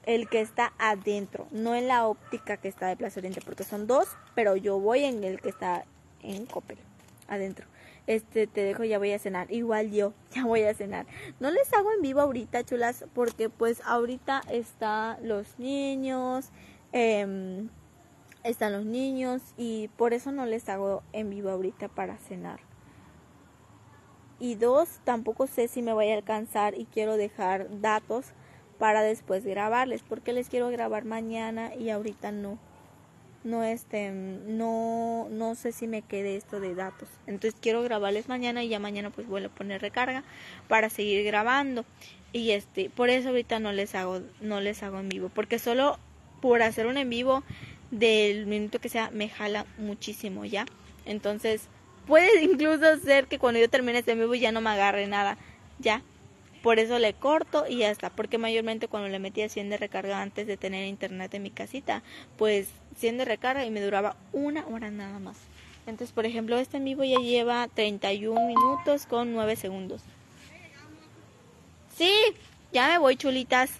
el 0.07 0.29
que 0.29 0.43
está 0.43 0.75
adentro, 0.79 1.47
no 1.51 1.75
en 1.75 1.89
la 1.89 2.07
óptica 2.07 2.59
que 2.59 2.69
está 2.69 2.89
de 2.89 2.97
Plaza 2.97 3.21
Oriente, 3.21 3.41
porque 3.43 3.65
son 3.65 3.87
dos, 3.87 4.07
pero 4.35 4.55
yo 4.55 4.79
voy 4.79 5.05
en 5.05 5.25
el 5.25 5.41
que 5.41 5.49
está 5.49 5.87
en 6.23 6.45
Coppel, 6.45 6.77
adentro. 7.27 7.67
Este, 8.07 8.47
te 8.47 8.63
dejo, 8.63 8.85
ya 8.85 8.99
voy 8.99 9.13
a 9.13 9.19
cenar. 9.19 9.51
Igual 9.51 9.91
yo, 9.93 10.13
ya 10.35 10.45
voy 10.45 10.63
a 10.65 10.75
cenar. 10.75 11.07
No 11.41 11.51
les 11.51 11.73
hago 11.73 11.91
en 11.93 12.03
vivo 12.03 12.21
ahorita, 12.21 12.65
chulas, 12.65 13.07
porque 13.15 13.49
pues 13.49 13.81
ahorita 13.87 14.43
está 14.51 15.19
los 15.23 15.59
niños, 15.59 16.51
em, 16.93 17.71
están 18.43 18.75
los 18.75 18.85
niños 18.85 19.41
y 19.57 19.89
por 19.97 20.13
eso 20.13 20.33
no 20.33 20.45
les 20.45 20.69
hago 20.69 21.03
en 21.15 21.31
vivo 21.31 21.49
ahorita 21.49 21.89
para 21.89 22.19
cenar. 22.19 22.61
Y 24.40 24.57
dos, 24.57 25.01
tampoco 25.05 25.47
sé 25.47 25.68
si 25.68 25.83
me 25.83 25.92
voy 25.92 26.11
a 26.11 26.14
alcanzar 26.14 26.77
y 26.77 26.87
quiero 26.87 27.16
dejar 27.16 27.81
datos 27.81 28.27
para 28.79 29.03
después 29.03 29.44
grabarles, 29.44 30.03
porque 30.03 30.33
les 30.33 30.49
quiero 30.49 30.68
grabar 30.68 31.05
mañana 31.05 31.75
y 31.75 31.90
ahorita 31.90 32.33
no. 32.33 32.59
No 33.44 33.62
este 33.62 34.11
no 34.11 35.29
no 35.31 35.55
sé 35.55 35.73
si 35.73 35.87
me 35.87 36.01
quede 36.01 36.37
esto 36.37 36.61
de 36.61 36.75
datos. 36.75 37.09
Entonces 37.27 37.59
quiero 37.61 37.83
grabarles 37.83 38.27
mañana 38.27 38.64
y 38.64 38.68
ya 38.68 38.79
mañana 38.79 39.11
pues 39.11 39.29
vuelvo 39.29 39.49
a 39.49 39.55
poner 39.55 39.83
recarga 39.83 40.25
para 40.66 40.88
seguir 40.88 41.25
grabando. 41.25 41.85
Y 42.33 42.53
este, 42.53 42.88
por 42.88 43.11
eso 43.11 43.29
ahorita 43.29 43.61
no 43.61 43.73
les 43.73 43.94
hago 43.94 44.20
no 44.40 44.61
les 44.61 44.83
hago 44.83 44.99
en 44.99 45.11
vivo, 45.11 45.31
porque 45.35 45.59
solo 45.59 45.99
por 46.40 46.62
hacer 46.62 46.87
un 46.87 46.97
en 46.97 47.11
vivo 47.11 47.42
del 47.90 48.47
minuto 48.47 48.81
que 48.81 48.88
sea 48.88 49.11
me 49.11 49.29
jala 49.29 49.66
muchísimo, 49.79 50.44
¿ya? 50.44 50.66
Entonces, 51.07 51.68
puede 52.07 52.45
incluso 52.45 52.99
ser 52.99 53.27
que 53.27 53.38
cuando 53.38 53.61
yo 53.61 53.69
termine 53.69 53.99
este 53.99 54.14
vivo 54.14 54.35
ya 54.35 54.53
no 54.53 54.61
me 54.61 54.71
agarre 54.71 55.07
nada, 55.07 55.37
¿ya? 55.79 56.03
Por 56.62 56.79
eso 56.79 56.99
le 56.99 57.12
corto 57.12 57.67
y 57.69 57.79
ya 57.79 57.90
está, 57.90 58.09
porque 58.09 58.38
mayormente 58.38 58.88
cuando 58.88 59.09
le 59.09 59.19
metía 59.19 59.49
100 59.49 59.71
de 59.71 59.77
recarga 59.77 60.23
antes 60.23 60.47
de 60.47 60.57
tener 60.57 60.87
internet 60.87 61.35
en 61.35 61.43
mi 61.43 61.51
casita, 61.51 62.03
pues 62.38 62.69
100 62.99 63.19
de 63.19 63.25
recarga 63.27 63.67
y 63.67 63.71
me 63.71 63.83
duraba 63.83 64.17
una 64.33 64.67
hora 64.67 64.90
nada 64.90 65.19
más. 65.19 65.37
Entonces, 65.87 66.12
por 66.12 66.25
ejemplo, 66.25 66.57
este 66.59 66.79
en 66.79 66.85
vivo 66.85 67.05
ya 67.05 67.19
lleva 67.19 67.69
31 67.69 68.47
minutos 68.47 69.05
con 69.05 69.35
9 69.35 69.57
segundos. 69.57 70.01
Sí, 71.95 72.11
ya 72.73 72.88
me 72.88 72.99
voy, 72.99 73.17
chulitas. 73.17 73.71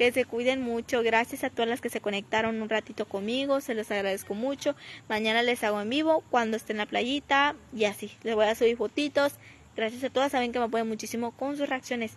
Que 0.00 0.12
se 0.12 0.24
cuiden 0.24 0.62
mucho. 0.62 1.02
Gracias 1.02 1.44
a 1.44 1.50
todas 1.50 1.68
las 1.68 1.82
que 1.82 1.90
se 1.90 2.00
conectaron 2.00 2.62
un 2.62 2.70
ratito 2.70 3.04
conmigo. 3.04 3.60
Se 3.60 3.74
los 3.74 3.90
agradezco 3.90 4.32
mucho. 4.32 4.74
Mañana 5.10 5.42
les 5.42 5.62
hago 5.62 5.78
en 5.78 5.90
vivo 5.90 6.24
cuando 6.30 6.56
esté 6.56 6.72
en 6.72 6.78
la 6.78 6.86
playita. 6.86 7.54
Y 7.76 7.84
así. 7.84 8.10
Les 8.22 8.34
voy 8.34 8.46
a 8.46 8.54
subir 8.54 8.78
fotitos. 8.78 9.34
Gracias 9.76 10.02
a 10.02 10.08
todas. 10.08 10.32
Saben 10.32 10.52
que 10.52 10.58
me 10.58 10.64
apoyan 10.64 10.88
muchísimo 10.88 11.32
con 11.32 11.58
sus 11.58 11.68
reacciones. 11.68 12.12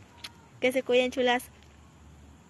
Que 0.62 0.72
se 0.72 0.82
cuiden, 0.82 1.12
chulas. 1.12 1.52